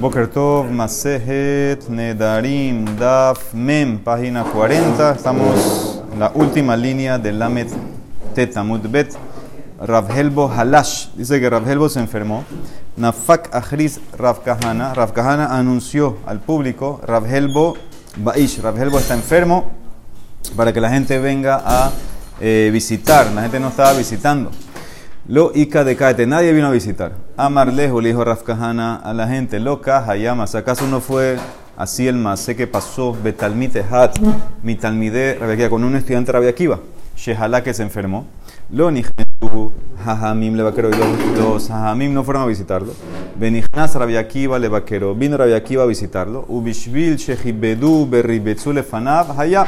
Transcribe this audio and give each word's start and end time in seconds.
Boker 0.00 0.28
Tov, 0.30 0.70
Masejet, 0.70 1.88
Nedarim, 1.88 2.84
Daf, 2.96 3.52
Mem, 3.52 3.98
página 3.98 4.44
40. 4.44 5.10
Estamos 5.10 6.00
en 6.12 6.20
la 6.20 6.30
última 6.36 6.76
línea 6.76 7.18
del 7.18 7.40
Lamet 7.40 7.68
Tetamut 8.32 8.82
Bet. 8.88 9.16
Ravhelbo 9.80 10.52
Halash. 10.52 11.08
Dice 11.16 11.40
que 11.40 11.50
Ravhelbo 11.50 11.88
se 11.88 11.98
enfermó. 11.98 12.44
Nafak 12.96 13.52
Ahriz 13.52 13.98
Rav 14.16 14.44
Kahana. 14.44 14.94
Rav 14.94 15.12
Kahana 15.12 15.58
anunció 15.58 16.18
al 16.26 16.38
público. 16.38 17.00
Ravhelbo 17.04 17.76
Baish. 18.18 18.60
Ravhelbo 18.60 19.00
está 19.00 19.14
enfermo 19.14 19.64
para 20.56 20.72
que 20.72 20.80
la 20.80 20.90
gente 20.90 21.18
venga 21.18 21.60
a 21.64 21.90
eh, 22.40 22.70
visitar. 22.72 23.32
La 23.32 23.42
gente 23.42 23.58
no 23.58 23.68
estaba 23.68 23.94
visitando. 23.94 24.52
Lo 25.28 25.52
Ika 25.54 25.84
de 25.84 25.94
Kaete, 25.94 26.26
nadie 26.26 26.54
vino 26.54 26.68
a 26.68 26.70
visitar. 26.70 27.12
Amar 27.36 27.70
lejos 27.70 28.02
le 28.02 28.08
dijo 28.08 28.24
Rafkahana 28.24 28.96
a 28.96 29.12
la 29.12 29.28
gente, 29.28 29.60
lo 29.60 29.78
Hayamas, 29.84 30.54
¿acaso 30.54 30.86
no 30.86 31.02
fue 31.02 31.36
así 31.76 32.08
el 32.08 32.16
más? 32.16 32.40
Sé 32.40 32.56
que 32.56 32.66
pasó 32.66 33.14
Betalmite 33.22 33.84
Hat, 33.90 34.16
mi 34.62 34.76
talmide 34.76 35.38
con 35.68 35.84
un 35.84 35.96
estudiante 35.96 36.32
Rabia 36.32 36.54
Shehala 37.14 37.62
que 37.62 37.74
se 37.74 37.82
enfermó. 37.82 38.26
Lo 38.70 38.90
Nijnetu 38.90 39.70
Hajamim 40.02 40.56
le 40.56 40.62
vaquero, 40.62 40.88
los 41.36 41.70
Hajamim 41.70 42.14
no 42.14 42.24
fueron 42.24 42.44
a 42.44 42.46
visitarlo. 42.46 42.94
Benijnas 43.38 43.94
Rabia 43.96 44.20
Akiva 44.20 44.58
le 44.58 44.68
vaquero, 44.68 45.14
vino 45.14 45.36
Rabia 45.36 45.56
Akiva 45.56 45.82
a 45.82 45.86
visitarlo. 45.86 46.46
Ubishvil 46.48 47.16
Shehibedu 47.16 48.08
Berribetzu 48.08 48.72
Lefanav 48.72 49.38
Haya. 49.38 49.66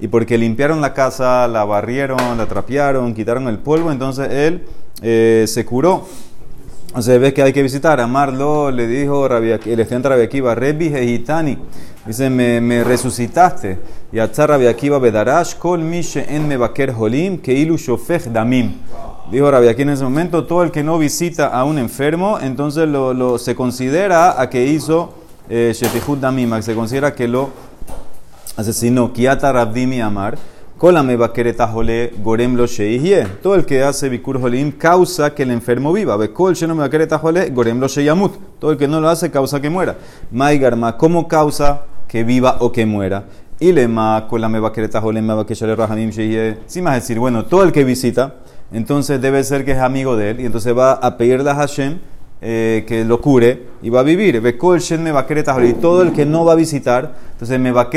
Y 0.00 0.06
porque 0.06 0.38
limpiaron 0.38 0.80
la 0.80 0.94
casa, 0.94 1.48
la 1.48 1.64
barrieron, 1.64 2.38
la 2.38 2.46
trapearon, 2.46 3.14
quitaron 3.14 3.48
el 3.48 3.58
polvo, 3.58 3.90
entonces 3.90 4.30
él 4.30 4.64
eh, 5.02 5.44
se 5.46 5.64
curó. 5.64 6.06
O 6.94 7.02
sea, 7.02 7.18
ves 7.18 7.34
que 7.34 7.42
hay 7.42 7.52
que 7.52 7.62
visitar. 7.62 8.00
Amarlo 8.00 8.70
le 8.70 8.86
dijo 8.86 9.26
el 9.26 9.80
estudiante 9.80 10.08
Rabbi 10.08 10.22
Akiva, 10.22 10.54
Rebi 10.54 10.86
Hejitani. 10.86 11.58
Dice, 12.06 12.30
me, 12.30 12.60
me 12.60 12.82
resucitaste. 12.82 13.78
Y 14.10 14.18
a 14.18 14.26
Rabbi 14.26 14.88
Bedarash, 14.88 15.56
Kol 15.56 15.80
Mishe 15.80 16.24
en 16.34 16.48
Mebaker 16.48 16.94
Holim, 16.96 17.38
Keilu 17.38 17.76
Shofech 17.76 18.24
Damim. 18.28 18.72
Dijo 19.30 19.50
Rabbi 19.50 19.68
en 19.68 19.90
ese 19.90 20.04
momento, 20.04 20.46
todo 20.46 20.62
el 20.62 20.70
que 20.70 20.82
no 20.82 20.98
visita 20.98 21.48
a 21.48 21.64
un 21.64 21.78
enfermo, 21.78 22.38
entonces 22.40 22.88
lo, 22.88 23.12
lo 23.12 23.38
se 23.38 23.54
considera 23.54 24.40
a 24.40 24.48
que 24.48 24.64
hizo 24.64 25.12
eh, 25.50 25.72
Shefihut 25.74 26.18
Damim, 26.18 26.62
se 26.62 26.74
considera 26.74 27.14
que 27.14 27.28
lo 27.28 27.50
asesinó. 28.56 29.12
Kiata 29.12 29.52
Rabdimi 29.52 30.00
Amar. 30.00 30.38
Colame 30.78 31.16
jole 31.16 32.12
gorem 32.22 32.54
lo 32.54 32.66
Todo 33.42 33.56
el 33.56 33.66
que 33.66 33.82
hace 33.82 34.08
bikur 34.08 34.40
jolim 34.40 34.70
causa 34.70 35.34
que 35.34 35.42
el 35.42 35.50
enfermo 35.50 35.92
viva. 35.92 36.16
Bekol 36.16 36.54
sheno 36.54 36.76
me 36.76 36.88
jole 36.88 37.50
gorem 37.50 37.80
lo 37.80 37.88
sheyamut. 37.88 38.32
Todo 38.60 38.70
el 38.70 38.78
que 38.78 38.86
no 38.86 39.00
lo 39.00 39.08
hace 39.08 39.28
causa 39.28 39.60
que 39.60 39.68
muera. 39.68 39.96
Maigarma, 40.30 40.96
¿cómo 40.96 41.26
causa 41.26 41.82
que 42.06 42.22
viva 42.22 42.58
o 42.60 42.70
que 42.70 42.86
muera? 42.86 43.24
Y 43.58 43.72
lema 43.72 44.28
colame 44.30 44.60
jole 44.60 45.20
me 45.20 45.34
bakeshale 45.34 45.74
rahamim 45.74 46.10
sheyie. 46.10 46.58
Si 46.66 46.80
más 46.80 46.94
decir, 46.94 47.18
bueno, 47.18 47.46
todo 47.46 47.64
el 47.64 47.72
que 47.72 47.82
visita, 47.82 48.36
entonces 48.72 49.20
debe 49.20 49.42
ser 49.42 49.64
que 49.64 49.72
es 49.72 49.78
amigo 49.78 50.16
de 50.16 50.30
él 50.30 50.40
y 50.40 50.46
entonces 50.46 50.78
va 50.78 50.92
a 50.92 51.16
pedirle 51.16 51.50
a 51.50 51.56
Hashem 51.56 51.98
eh, 52.40 52.84
que 52.86 53.04
lo 53.04 53.20
cure 53.20 53.62
y 53.82 53.90
va 53.90 54.00
a 54.00 54.02
vivir. 54.02 54.36
Y 54.36 55.72
todo 55.74 56.02
el 56.02 56.12
que 56.12 56.26
no 56.26 56.44
va 56.44 56.52
a 56.52 56.56
visitar, 56.56 57.14
entonces 57.32 57.58
me 57.58 57.72
va 57.72 57.82
a 57.82 57.90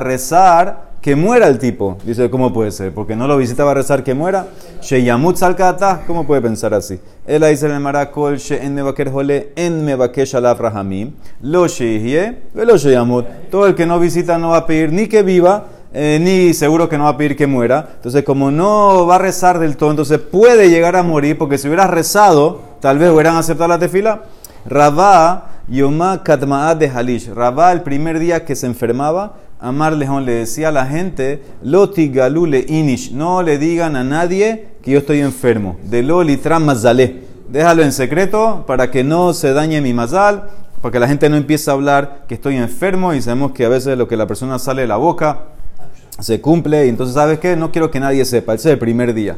rezar 0.00 0.88
que 1.00 1.14
muera 1.14 1.46
el 1.46 1.58
tipo. 1.58 1.96
Dice, 2.04 2.28
¿cómo 2.28 2.52
puede 2.52 2.72
ser? 2.72 2.92
Porque 2.92 3.14
no 3.14 3.26
lo 3.26 3.36
visita, 3.36 3.64
va 3.64 3.70
a 3.70 3.74
rezar 3.74 4.02
que 4.02 4.14
muera. 4.14 4.48
Sheyamut 4.82 5.36
salkata, 5.36 6.02
¿cómo 6.06 6.26
puede 6.26 6.42
pensar 6.42 6.74
así? 6.74 6.98
Él 7.26 7.44
dice 7.48 7.66
en 7.66 7.72
el 7.72 7.80
marakol, 7.80 8.38
en 8.50 8.74
mebaker 8.74 9.10
jole, 9.10 9.52
en 9.54 9.84
mebakesh 9.84 10.34
alaf 10.34 10.60
rahamim, 10.60 11.12
lo 11.42 11.66
lo 12.54 12.76
sheyamut. 12.76 13.26
Todo 13.50 13.66
el 13.66 13.74
que 13.74 13.86
no 13.86 14.00
visita 14.00 14.38
no 14.38 14.50
va 14.50 14.58
a 14.58 14.66
pedir 14.66 14.92
ni 14.92 15.06
que 15.06 15.22
viva, 15.22 15.66
eh, 15.92 16.18
ni 16.20 16.54
seguro 16.54 16.88
que 16.88 16.98
no 16.98 17.04
va 17.04 17.10
a 17.10 17.16
pedir 17.16 17.36
que 17.36 17.46
muera. 17.46 17.88
Entonces, 17.96 18.24
como 18.24 18.50
no 18.50 19.06
va 19.06 19.16
a 19.16 19.18
rezar 19.18 19.58
del 19.58 19.76
todo, 19.76 19.90
entonces 19.90 20.18
puede 20.18 20.70
llegar 20.70 20.96
a 20.96 21.02
morir, 21.02 21.38
porque 21.38 21.58
si 21.58 21.68
hubiera 21.68 21.86
rezado, 21.86 22.60
tal 22.80 22.98
vez 22.98 23.10
hubieran 23.10 23.36
aceptado 23.36 23.68
la 23.68 23.78
tefila. 23.78 24.22
Rabá 24.66 25.62
Yomá 25.68 26.22
de 26.78 26.88
Halish. 26.88 27.30
Rabá, 27.32 27.72
el 27.72 27.82
primer 27.82 28.18
día 28.18 28.44
que 28.44 28.56
se 28.56 28.66
enfermaba, 28.66 29.34
Amar 29.60 29.92
Lejón 29.94 30.24
le 30.24 30.32
decía 30.32 30.68
a 30.68 30.72
la 30.72 30.86
gente, 30.86 31.42
Loti 31.62 32.08
Galule 32.08 32.64
Inish, 32.68 33.12
no 33.12 33.42
le 33.42 33.58
digan 33.58 33.96
a 33.96 34.04
nadie 34.04 34.68
que 34.82 34.92
yo 34.92 34.98
estoy 34.98 35.20
enfermo. 35.20 35.76
De 35.84 36.02
lo 36.02 36.22
litram 36.22 36.64
mazale. 36.64 37.22
Déjalo 37.48 37.82
en 37.82 37.92
secreto 37.92 38.64
para 38.66 38.90
que 38.90 39.02
no 39.02 39.32
se 39.32 39.52
dañe 39.52 39.80
mi 39.80 39.92
mazal, 39.92 40.44
para 40.80 40.92
que 40.92 41.00
la 41.00 41.08
gente 41.08 41.28
no 41.28 41.36
empiece 41.36 41.70
a 41.70 41.74
hablar 41.74 42.24
que 42.28 42.34
estoy 42.34 42.56
enfermo 42.56 43.14
y 43.14 43.20
sabemos 43.20 43.52
que 43.52 43.64
a 43.64 43.68
veces 43.68 43.98
lo 43.98 44.06
que 44.06 44.16
la 44.16 44.26
persona 44.26 44.58
sale 44.58 44.82
de 44.82 44.88
la 44.88 44.96
boca 44.96 45.40
se 46.20 46.40
cumple 46.40 46.86
y 46.86 46.88
entonces, 46.88 47.14
¿sabes 47.14 47.38
qué? 47.38 47.56
No 47.56 47.70
quiero 47.70 47.90
que 47.90 48.00
nadie 48.00 48.24
sepa. 48.24 48.54
Ese 48.54 48.68
es 48.68 48.72
el 48.72 48.78
primer 48.78 49.14
día. 49.14 49.36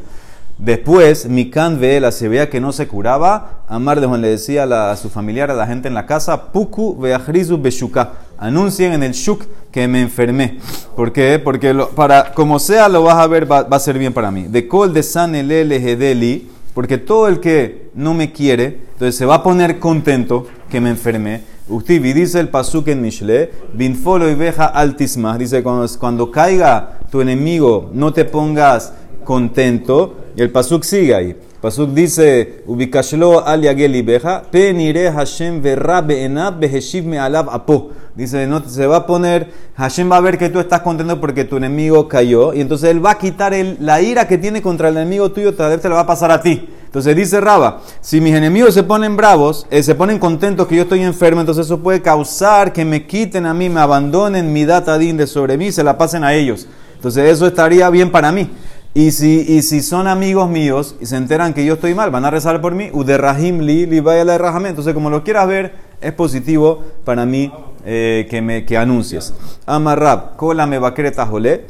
Después, 0.59 1.27
Mikan 1.27 1.81
Veela 1.81 2.13
se 2.13 2.29
veía 2.29 2.51
que 2.51 2.61
no 2.61 2.73
se 2.73 2.87
curaba. 2.87 3.63
Amar 3.67 3.99
de 4.01 4.07
Juan 4.07 4.21
le 4.21 4.29
decía 4.29 4.65
a, 4.65 4.95
su 4.97 5.09
familiar, 5.09 5.51
a 5.51 5.55
la 5.55 5.67
gente 5.67 5.89
en 5.89 5.95
la 5.95 6.05
casa, 6.05 6.53
Puku 6.53 6.99
Beahrizu 6.99 7.57
Beshuka. 7.57 8.13
Anuncien 8.37 8.93
en 8.93 9.03
el 9.03 9.13
Shuk 9.13 9.45
que 9.71 9.89
me 9.89 10.03
enfermé. 10.03 10.59
¿Por 10.97 11.13
qué? 11.13 11.39
Porque 11.43 11.75
para, 11.95 12.33
como 12.35 12.59
sea 12.59 12.91
lo 12.91 13.03
vas 13.03 13.17
a 13.17 13.27
ver, 13.27 13.51
va, 13.51 13.61
a 13.61 13.79
ser 13.79 13.99
bien 13.99 14.12
para 14.12 14.31
mí. 14.31 14.49
De 14.49 14.69
Kol 14.69 14.93
de 14.93 15.03
San 15.03 15.35
Hedeli, 15.35 16.51
porque 16.75 16.99
todo 16.99 17.29
el 17.29 17.41
que 17.41 17.91
no 17.95 18.12
me 18.12 18.33
quiere, 18.33 18.81
entonces 18.93 19.17
se 19.17 19.25
va 19.25 19.37
a 19.37 19.43
poner 19.43 19.79
contento 19.79 20.47
que 20.69 20.81
me 20.81 20.91
enfermé. 20.91 21.43
Ustivi 21.70 22.12
dice 22.12 22.41
el 22.41 22.48
pasuk 22.48 22.88
en 22.88 23.00
Mishle, 23.00 23.50
Binfolo 23.75 24.28
y 24.28 24.34
veja 24.34 24.66
altisma. 24.66 25.38
Dice, 25.38 25.62
cuando, 25.62 25.86
cuando 25.98 26.31
caiga 26.31 26.98
tu 27.10 27.20
enemigo, 27.20 27.91
no 27.94 28.12
te 28.12 28.25
pongas 28.25 28.92
contento. 29.25 30.16
Y 30.36 30.42
el 30.42 30.50
pasuk 30.50 30.82
sigue 30.82 31.14
ahí. 31.14 31.36
Pasuk 31.60 31.91
dice, 31.91 32.62
ubikashlo 32.66 33.47
al 33.47 33.60
yageli 33.62 34.00
beja, 34.00 34.42
penire 34.50 35.10
Hashem 35.12 35.60
verra 35.60 36.00
beenab 36.00 36.58
beheshiv 36.58 37.04
me 37.04 37.19
alab 37.19 37.50
apo. 37.50 37.91
Dice, 38.14 38.47
no, 38.47 38.66
se 38.66 38.87
va 38.87 38.97
a 38.97 39.06
poner, 39.06 39.50
Hashem 39.76 40.10
va 40.10 40.16
a 40.16 40.20
ver 40.20 40.38
que 40.38 40.48
tú 40.48 40.58
estás 40.58 40.81
contento 40.81 41.20
porque 41.20 41.44
tu 41.44 41.58
enemigo 41.58 42.08
cayó. 42.08 42.54
Y 42.54 42.62
entonces 42.62 42.91
él 42.91 43.04
va 43.04 43.12
a 43.12 43.19
quitar 43.19 43.52
el, 43.52 43.76
la 43.81 44.00
ira 44.00 44.26
que 44.26 44.38
tiene 44.38 44.62
contra 44.62 44.88
el 44.88 44.97
enemigo 44.97 45.31
tuyo, 45.32 45.54
te 45.54 45.88
la 45.88 45.94
va 45.94 46.00
a 46.00 46.06
pasar 46.06 46.31
a 46.31 46.41
ti. 46.41 46.66
Entonces 46.91 47.15
dice 47.15 47.41
Raba, 47.41 47.83
si 48.01 48.21
mis 48.21 48.34
enemigos 48.34 48.75
se 48.75 48.83
ponen 48.83 49.17
bravos, 49.17 49.65
eh, 49.71 49.81
se 49.81 49.95
ponen 49.95 50.19
contentos 50.19 50.67
que 50.67 50.75
yo 50.75 50.83
estoy 50.83 51.03
enfermo, 51.03 51.41
entonces 51.41 51.67
eso 51.67 51.78
puede 51.78 52.03
causar 52.03 52.73
que 52.73 52.84
me 52.84 53.06
quiten 53.06 53.47
a 53.47 53.55
mí, 53.55 53.69
me 53.69 53.78
abandonen 53.78 54.53
mi 54.53 54.65
data 54.65 54.99
de 54.99 55.27
sobre 55.29 55.56
mí, 55.56 55.71
se 55.71 55.84
la 55.84 55.97
pasen 55.97 56.25
a 56.25 56.34
ellos. 56.34 56.67
Entonces 56.97 57.31
eso 57.31 57.47
estaría 57.47 57.89
bien 57.91 58.11
para 58.11 58.33
mí. 58.33 58.50
Y 58.93 59.12
si, 59.12 59.43
y 59.47 59.62
si 59.62 59.83
son 59.83 60.09
amigos 60.09 60.50
míos 60.50 60.97
y 61.00 61.06
se 61.06 61.17
enteran 61.17 61.55
que 61.55 61.65
yo 61.65 61.75
estoy 61.75 61.95
mal, 61.95 62.11
van 62.11 62.25
a 62.25 62.31
rezar 62.31 62.61
por 62.61 62.75
mí. 62.75 62.91
Uderrahim 62.93 63.61
li, 63.61 63.87
li 63.87 64.00
vaya 64.00 64.25
la 64.25 64.34
Entonces, 64.67 64.93
como 64.93 65.11
lo 65.11 65.23
quieras 65.23 65.47
ver, 65.47 65.75
es 66.00 66.12
positivo 66.12 66.83
para 67.05 67.25
mí 67.25 67.53
eh, 67.84 68.27
que, 68.29 68.43
me, 68.43 68.65
que 68.65 68.77
anuncies. 68.77 69.33
Amarrab, 69.65 70.34
kola 70.34 70.67
me 70.67 70.81
vaquereta 70.81 71.25
jole. 71.25 71.67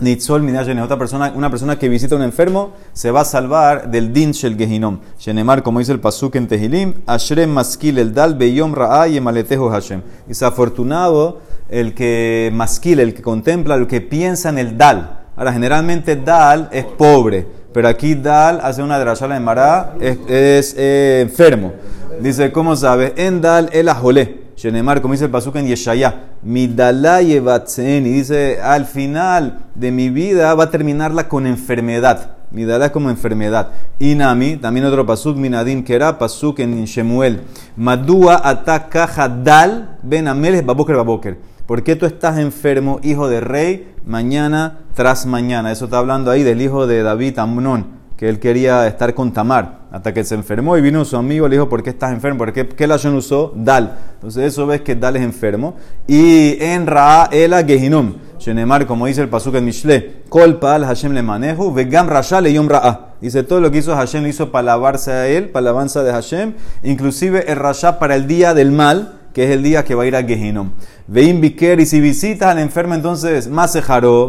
Nitzol 0.00 0.42
minayen 0.42 0.78
otra 0.80 0.98
persona, 0.98 1.32
una 1.34 1.48
persona 1.48 1.78
que 1.78 1.88
visita 1.88 2.14
a 2.14 2.18
un 2.18 2.24
enfermo 2.24 2.72
se 2.92 3.10
va 3.10 3.22
a 3.22 3.24
salvar 3.24 3.90
del 3.90 4.12
din 4.12 4.32
shel 4.32 4.56
gehinom. 4.56 4.98
Shenemar, 5.18 5.62
como 5.62 5.78
dice 5.78 5.92
el 5.92 6.00
pasuk 6.00 6.36
en 6.36 6.46
Tehilim, 6.46 6.94
Ashrem 7.06 7.50
maskil 7.50 7.98
el 7.98 8.12
dal 8.12 8.34
beyom 8.34 8.74
ra'ay 8.74 9.16
emaletejo 9.16 9.70
Hashem. 9.70 10.02
Dice 10.26 10.44
afortunado 10.44 11.40
el 11.70 11.94
que 11.94 12.50
maskil, 12.52 13.00
el 13.00 13.14
que 13.14 13.22
contempla, 13.22 13.74
el 13.74 13.86
que 13.86 14.00
piensa 14.02 14.50
en 14.50 14.58
el 14.58 14.76
dal. 14.76 15.20
Ahora, 15.36 15.52
generalmente 15.52 16.16
Dal 16.16 16.70
es 16.72 16.86
pobre, 16.86 17.46
pero 17.72 17.88
aquí 17.88 18.14
Dal 18.14 18.58
hace 18.62 18.82
una 18.82 18.98
drasha 18.98 19.28
de 19.28 19.38
Mará, 19.38 19.94
es, 20.00 20.18
es 20.28 20.74
eh, 20.78 21.20
enfermo. 21.20 21.74
Dice, 22.20 22.50
¿cómo 22.50 22.74
sabes? 22.74 23.12
En 23.16 23.42
Dal 23.42 23.68
el 23.72 23.88
ajolé. 23.90 24.45
Shenemar, 24.56 25.02
como 25.02 25.12
dice 25.12 25.26
el 25.26 25.30
pasuk 25.30 25.56
en 25.56 25.66
Yeshaya, 25.66 26.30
y 26.42 28.00
dice, 28.00 28.58
al 28.62 28.86
final 28.86 29.58
de 29.74 29.92
mi 29.92 30.08
vida 30.08 30.54
va 30.54 30.64
a 30.64 30.70
terminarla 30.70 31.28
con 31.28 31.46
enfermedad. 31.46 32.36
Mi 32.50 32.62
es 32.62 32.90
como 32.90 33.10
enfermedad. 33.10 33.72
Inami, 33.98 34.56
también 34.56 34.86
otro 34.86 35.04
pasuk, 35.04 35.36
minadim 35.36 35.84
kera, 35.84 36.18
pasuk 36.18 36.60
en 36.60 36.84
Shemuel. 36.84 37.42
Madua 37.76 38.40
ataka 38.42 39.28
dal 39.28 39.98
ben 40.02 40.26
ameles 40.26 40.64
baboker 40.64 40.96
baboker. 40.96 41.38
¿Por 41.66 41.82
qué 41.82 41.96
tú 41.96 42.06
estás 42.06 42.38
enfermo, 42.38 43.00
hijo 43.02 43.28
de 43.28 43.40
rey, 43.40 43.92
mañana 44.06 44.78
tras 44.94 45.26
mañana? 45.26 45.72
Eso 45.72 45.86
está 45.86 45.98
hablando 45.98 46.30
ahí 46.30 46.44
del 46.44 46.62
hijo 46.62 46.86
de 46.86 47.02
David, 47.02 47.38
Amnón, 47.40 47.86
que 48.16 48.28
él 48.28 48.38
quería 48.38 48.86
estar 48.86 49.14
con 49.14 49.32
Tamar, 49.32 49.80
hasta 49.90 50.14
que 50.14 50.24
se 50.24 50.34
enfermó 50.34 50.76
y 50.76 50.80
vino 50.80 51.04
su 51.04 51.16
amigo, 51.16 51.48
le 51.48 51.56
dijo, 51.56 51.68
¿por 51.68 51.82
qué 51.82 51.90
estás 51.90 52.12
enfermo? 52.12 52.38
¿Por 52.38 52.52
qué, 52.52 52.66
qué 52.66 52.86
la 52.86 52.96
usó? 52.96 53.52
Dal. 53.54 53.98
Entonces 54.14 54.44
eso 54.44 54.66
ves 54.66 54.80
que 54.80 54.96
Dal 54.96 55.16
es 55.16 55.22
enfermo. 55.22 55.74
Y 56.06 56.56
en 56.62 56.86
Ra, 56.86 57.28
Ela, 57.30 57.62
Gehinom. 57.62 58.14
Shenemar, 58.38 58.86
como 58.86 59.06
dice 59.06 59.22
el 59.22 59.28
pasuk 59.28 59.56
en 59.56 59.64
Mishle, 59.64 60.22
Kolpa 60.28 60.74
al 60.74 60.84
Hashem 60.84 61.12
le 61.12 61.22
manejo, 61.22 61.72
vegam 61.72 62.06
rasha 62.06 62.40
le 62.40 62.52
yom 62.52 62.68
ra'a. 62.68 63.14
Dice, 63.20 63.42
todo 63.42 63.60
lo 63.60 63.70
que 63.70 63.78
hizo 63.78 63.96
Hashem 63.96 64.22
lo 64.22 64.28
hizo 64.28 64.52
para 64.52 64.74
alabarse 64.74 65.10
a 65.10 65.26
él, 65.26 65.48
para 65.48 65.70
alabanza 65.70 66.02
de 66.02 66.12
Hashem, 66.12 66.54
inclusive 66.82 67.50
el 67.50 67.56
Rasha 67.56 67.98
para 67.98 68.14
el 68.14 68.26
día 68.26 68.52
del 68.52 68.70
mal, 68.70 69.15
que 69.36 69.44
es 69.44 69.50
el 69.50 69.62
día 69.62 69.84
que 69.84 69.94
va 69.94 70.04
a 70.04 70.06
ir 70.06 70.16
a 70.16 70.22
Gehinom. 70.22 70.70
Veim 71.06 71.42
Biker, 71.42 71.78
y 71.78 71.84
si 71.84 72.00
visitas 72.00 72.48
al 72.48 72.58
enfermo, 72.58 72.94
entonces, 72.94 73.50
se 73.70 73.82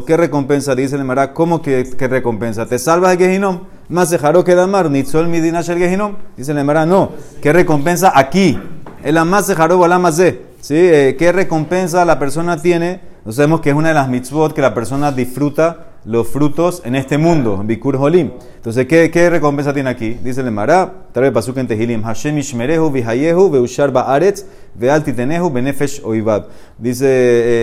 ¿qué 0.05 0.17
recompensa? 0.17 0.75
Dice 0.75 0.97
el 0.97 1.05
Mará, 1.05 1.33
¿cómo 1.33 1.61
que, 1.61 1.95
recompensa? 1.97 2.65
¿Te 2.65 2.77
salvas 2.77 3.17
de 3.17 3.25
Gehinom? 3.25 3.61
Más 3.87 4.09
se 4.09 4.17
jaró 4.17 4.43
que 4.43 4.53
damar, 4.53 4.91
Nitzol 4.91 5.29
Midina 5.29 5.61
Shel 5.61 5.77
Gehinom. 5.77 6.15
Dice 6.35 6.51
el 6.51 6.61
Mará, 6.65 6.85
no, 6.85 7.11
¿qué 7.41 7.53
recompensa 7.53 8.11
aquí? 8.13 8.59
El 9.01 9.23
más 9.23 9.45
se 9.45 9.55
jaró, 9.55 9.77
más 9.97 10.17
¿sí? 10.17 10.75
Eh, 10.75 11.15
¿Qué 11.17 11.31
recompensa 11.31 12.03
la 12.03 12.19
persona 12.19 12.61
tiene? 12.61 12.99
Sabemos 13.29 13.61
que 13.61 13.69
es 13.69 13.75
una 13.77 13.87
de 13.87 13.93
las 13.93 14.09
mitzvot 14.09 14.51
que 14.51 14.61
la 14.61 14.73
persona 14.73 15.13
disfruta 15.13 15.86
los 16.07 16.29
frutos 16.29 16.81
en 16.85 16.95
este 16.95 17.17
mundo, 17.17 17.61
Bikur 17.65 17.97
Holim. 17.97 18.31
Entonces, 18.55 18.87
¿qué, 18.87 19.11
¿qué, 19.11 19.29
recompensa 19.29 19.73
tiene 19.73 19.89
aquí? 19.89 20.13
Dice 20.23 20.39
el 20.39 20.51
Mará, 20.51 20.89
tal 21.11 21.23
vez 21.23 21.33
pasuk 21.33 21.57
en 21.57 21.67
Tehilim, 21.67 22.01
Hashem 22.01 22.37
ishmerehu 22.37 22.89
vihayehu 22.89 23.49
veushar 23.51 23.91
ba'aretz 23.91 24.45
ve'al 24.73 25.03
titenehu 25.03 25.51
benefesh 25.51 26.01
oibab. 26.05 26.45
Dice, 26.77 27.05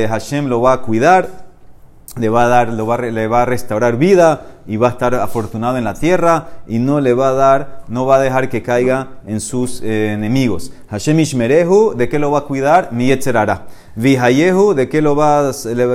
eh, 0.04 0.08
Hashem 0.08 0.46
lo 0.46 0.60
va 0.60 0.74
a 0.74 0.82
cuidar, 0.82 1.46
le 2.18 2.28
va 2.28 2.44
a 2.44 2.48
dar, 2.48 2.68
lo 2.68 2.86
va, 2.86 2.98
le 2.98 3.26
va 3.26 3.42
a 3.42 3.44
restaurar 3.46 3.96
vida 3.96 4.42
y 4.66 4.76
va 4.76 4.88
a 4.88 4.90
estar 4.90 5.14
afortunado 5.14 5.78
en 5.78 5.84
la 5.84 5.94
tierra 5.94 6.48
y 6.68 6.78
no 6.78 7.00
le 7.00 7.14
va 7.14 7.30
a 7.30 7.32
dar, 7.32 7.84
no 7.88 8.04
va 8.04 8.16
a 8.16 8.20
dejar 8.20 8.50
que 8.50 8.62
caiga 8.62 9.20
en 9.26 9.40
sus 9.40 9.80
eh, 9.82 10.12
enemigos. 10.12 10.70
Hashem 10.90 11.18
ishmerehu, 11.18 11.94
¿de 11.96 12.10
qué 12.10 12.18
lo 12.18 12.30
va 12.30 12.40
a 12.40 12.42
cuidar? 12.42 12.92
Mi. 12.92 13.10
Vihayehu, 13.96 14.74
¿de 14.74 14.88
qué 14.88 15.00
lo 15.00 15.16
va, 15.16 15.50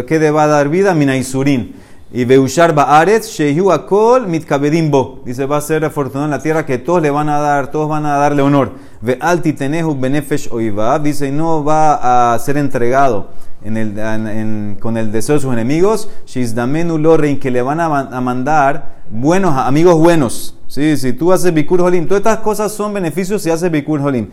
qué 0.08 0.20
le 0.20 0.32
va 0.32 0.44
a 0.44 0.48
dar 0.48 0.70
vida? 0.70 0.96
Minaisurin. 0.96 1.76
Y 2.12 2.26
Beushar 2.26 2.74
Baaretz, 2.74 3.28
Shehu 3.28 3.72
Akol 3.72 4.26
Mitkabedimbo. 4.28 5.22
Dice, 5.26 5.46
va 5.46 5.58
a 5.58 5.62
ser 5.62 5.86
afortunado 5.86 6.26
en 6.26 6.32
la 6.32 6.42
tierra 6.42 6.66
que 6.66 6.80
todos 6.80 7.04
le 7.04 7.12
van 7.12 7.30
a 7.30 7.40
dar, 7.40 7.70
todos 7.70 7.88
van 7.88 8.04
a 8.08 8.18
darle 8.18 8.42
honor. 8.42 8.72
Ve 9.00 9.20
Alti 9.22 9.54
Tenehu 9.54 9.96
Benefesh 10.00 10.50
Oivab. 10.52 11.04
Dice, 11.04 11.32
no 11.32 11.64
va 11.64 12.34
a 12.34 12.40
ser 12.40 12.58
entregado 12.58 13.28
en 13.64 13.78
el, 13.78 14.78
con 14.80 14.98
el 14.98 15.12
deseo 15.12 15.36
de 15.36 15.42
sus 15.42 15.54
enemigos. 15.54 16.10
Shizdamenu 16.26 16.98
Lorein, 16.98 17.40
que 17.40 17.52
le 17.52 17.62
van 17.62 17.80
a, 17.80 18.22
mandar 18.22 19.04
buenos, 19.12 19.56
amigos 19.56 19.96
buenos. 19.96 20.56
Sí, 20.66 20.98
si 20.98 21.14
tú 21.14 21.32
haces 21.32 21.54
Bikur 21.54 21.82
Holim, 21.82 22.08
todas 22.08 22.22
estas 22.22 22.40
cosas 22.40 22.72
son 22.72 22.92
beneficios 22.92 23.44
si 23.44 23.52
haces 23.52 23.70
Bikur 23.70 24.02
Holim. 24.02 24.30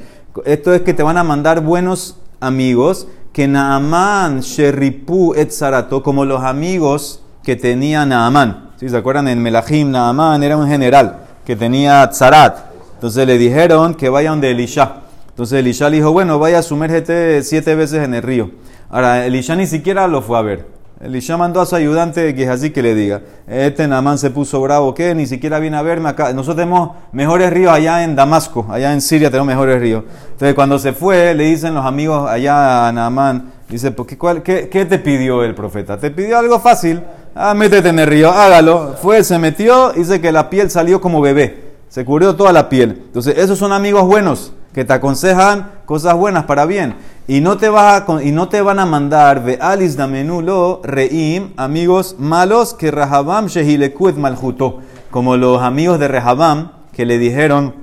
Esto 0.47 0.73
es 0.73 0.81
que 0.81 0.95
te 0.95 1.03
van 1.03 1.19
a 1.19 1.25
mandar 1.25 1.61
buenos 1.61 2.17
amigos. 2.41 3.07
Que 3.35 3.47
Naaman, 3.47 4.41
Sheripu, 4.41 5.35
Etzarato, 5.35 6.03
como 6.03 6.25
los 6.25 6.43
amigos 6.43 7.21
que 7.47 7.55
tenía 7.55 8.05
Naamán. 8.05 8.71
si 8.75 8.89
¿Se 8.89 8.97
acuerdan? 8.97 9.29
En 9.29 9.41
Melahim, 9.41 9.93
Naamán 9.93 10.43
era 10.43 10.57
un 10.57 10.67
general 10.67 11.19
que 11.45 11.55
tenía 11.55 12.11
Tzarat. 12.11 12.59
Entonces 12.95 13.25
le 13.25 13.39
dijeron 13.39 13.95
que 13.95 14.09
vaya 14.09 14.31
donde 14.31 14.51
Elisha. 14.51 14.97
Entonces 15.29 15.61
Elisha 15.61 15.89
le 15.89 15.99
dijo, 15.99 16.11
bueno, 16.11 16.41
vaya, 16.41 16.61
sumérgete 16.61 17.45
siete 17.45 17.77
veces 17.77 18.03
en 18.03 18.15
el 18.15 18.25
río. 18.25 18.51
Ahora, 18.91 19.25
Elisha 19.27 19.55
ni 19.55 19.69
siquiera 19.69 20.09
lo 20.09 20.23
fue 20.23 20.39
a 20.39 20.43
ver. 20.43 20.67
Elisha 21.01 21.37
mandó 21.37 21.61
a 21.61 21.67
su 21.67 21.77
ayudante 21.77 22.35
que 22.35 22.49
así 22.49 22.71
que 22.71 22.83
le 22.83 22.97
diga, 22.97 23.21
este 23.47 23.87
Naamán 23.87 24.19
se 24.19 24.31
puso 24.31 24.61
bravo, 24.61 24.93
¿qué? 24.93 25.15
Ni 25.15 25.27
siquiera 25.27 25.61
viene 25.61 25.77
a 25.77 25.83
verme 25.83 26.09
acá. 26.09 26.33
Nosotros 26.33 26.57
tenemos 26.57 26.97
mejores 27.13 27.53
ríos 27.53 27.73
allá 27.73 28.03
en 28.03 28.17
Damasco, 28.17 28.67
allá 28.69 28.93
en 28.93 29.01
Siria 29.01 29.31
tenemos 29.31 29.47
mejores 29.47 29.81
ríos. 29.81 30.03
Entonces 30.33 30.53
cuando 30.57 30.81
se 30.81 30.93
fue, 30.93 31.33
le 31.33 31.45
dicen 31.45 31.75
los 31.75 31.87
amigos 31.87 32.29
allá 32.29 32.89
a 32.89 32.93
Naamán, 32.93 33.53
dice, 33.69 33.95
¿qué, 33.95 34.43
qué, 34.43 34.69
¿qué 34.69 34.85
te 34.85 34.99
pidió 34.99 35.45
el 35.45 35.55
profeta? 35.55 35.97
Te 35.97 36.11
pidió 36.11 36.39
algo 36.39 36.59
fácil. 36.59 37.03
Ah, 37.39 37.53
métete 37.53 37.91
en 37.91 37.99
el 37.99 38.07
río, 38.07 38.31
hágalo. 38.31 38.95
Fue, 39.03 39.23
se 39.23 39.39
metió, 39.39 39.93
dice 39.93 40.23
que 40.23 40.33
la 40.33 40.49
piel 40.49 40.71
salió 40.71 41.03
como 41.03 41.21
bebé. 41.21 41.75
Se 41.91 42.03
cubrió 42.03 42.35
toda 42.35 42.51
la 42.51 42.71
piel. 42.71 43.03
Entonces, 43.09 43.37
esos 43.37 43.59
son 43.59 43.73
amigos 43.73 44.07
buenos 44.07 44.55
que 44.73 44.87
te 44.87 44.95
aconsejan 44.95 45.71
cosas 45.85 46.15
buenas 46.15 46.45
para 46.45 46.65
bien. 46.65 46.95
Y 47.29 47.43
no 47.43 47.59
te, 47.59 47.69
va 47.69 48.07
y 48.25 48.33
no 48.33 48.49
te 48.49 48.63
van 48.63 48.79
a 48.79 48.87
mandar 48.87 49.45
alis 49.61 49.99
damenulo 49.99 50.81
reim, 50.83 51.53
amigos 51.59 52.17
malos 52.19 52.73
que 52.73 52.91
Rahabam 52.91 53.49
shehilekuet 53.49 54.17
maljuto. 54.17 54.79
Como 55.11 55.37
los 55.37 55.61
amigos 55.61 55.99
de 55.99 56.09
Rehabam 56.09 56.73
que 56.91 57.05
le 57.05 57.19
dijeron, 57.19 57.75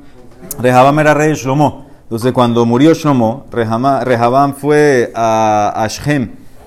Rehabam 0.58 0.98
era 0.98 1.14
rey 1.14 1.30
de 1.30 1.36
Shlomo. 1.36 1.86
Entonces, 2.02 2.34
cuando 2.34 2.66
murió 2.66 2.96
Shlomo, 2.96 3.46
Rehabam 3.52 4.56
fue 4.56 5.12
a, 5.14 5.74
a 5.76 5.88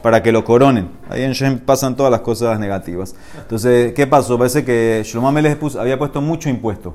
para 0.06 0.23
que 0.23 0.31
lo 0.31 0.44
coronen. 0.44 0.88
Ahí 1.11 1.25
en 1.25 1.32
Shem 1.32 1.58
pasan 1.58 1.97
todas 1.97 2.12
las 2.12 2.20
cosas 2.20 2.61
negativas. 2.61 3.17
Entonces, 3.37 3.93
¿qué 3.93 4.06
pasó? 4.06 4.38
Parece 4.38 4.64
que 4.64 5.03
Shlomo 5.05 5.32
Melech 5.32 5.58
había 5.76 5.99
puesto 5.99 6.20
mucho 6.20 6.49
impuesto. 6.49 6.94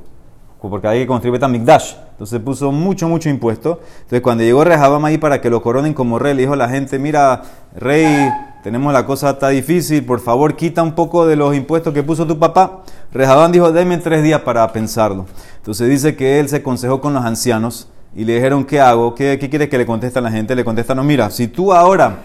Porque 0.62 0.88
hay 0.88 1.00
que 1.02 1.08
construir 1.08 1.34
Betamikdash. 1.34 1.96
Entonces 2.12 2.40
puso 2.40 2.72
mucho, 2.72 3.10
mucho 3.10 3.28
impuesto. 3.28 3.81
Entonces, 3.96 4.22
cuando 4.22 4.46
llegó 4.46 4.63
Rehabam 4.63 5.04
ahí 5.04 5.18
para 5.18 5.42
que 5.42 5.50
lo 5.50 5.62
coronen 5.62 5.94
como 5.94 6.19
rey, 6.19 6.34
le 6.36 6.44
dijo 6.44 6.54
a 6.54 6.56
la 6.56 6.69
gente: 6.69 7.00
Mira, 7.00 7.42
rey, 7.75 8.30
tenemos 8.63 8.94
la 8.94 9.06
cosa 9.06 9.31
está 9.31 9.50
difícil, 9.50 10.06
por 10.06 10.22
favor, 10.22 10.56
quita 10.56 10.81
un 10.81 10.96
poco 10.96 11.28
de 11.28 11.36
los 11.36 11.54
impuestos 11.54 11.94
que 11.94 12.04
puso 12.04 12.25
tu 12.25 12.40
papá. 12.40 12.84
Rehabam 13.12 13.52
dijo: 13.52 13.74
Deme 13.74 13.98
tres 13.98 14.24
días 14.24 14.40
para 14.40 14.72
pensarlo. 14.72 15.25
Entonces, 15.57 15.90
dice 15.90 16.16
que 16.16 16.40
él 16.40 16.48
se 16.48 16.64
consejó 16.64 17.02
con 17.02 17.14
los 17.14 17.25
ancianos 17.25 17.90
y 18.16 18.25
le 18.25 18.36
dijeron, 18.36 18.66
¿qué 18.66 18.80
hago? 18.80 19.16
¿Qué, 19.16 19.38
qué 19.40 19.50
quiere 19.50 19.69
que 19.69 19.78
le 19.78 19.86
conteste 19.86 20.19
a 20.19 20.22
la 20.22 20.31
gente? 20.31 20.56
Le 20.56 20.63
contestan, 20.63 20.98
no, 20.98 21.04
mira, 21.04 21.30
si 21.30 21.48
tú 21.48 21.72
ahora 21.72 22.18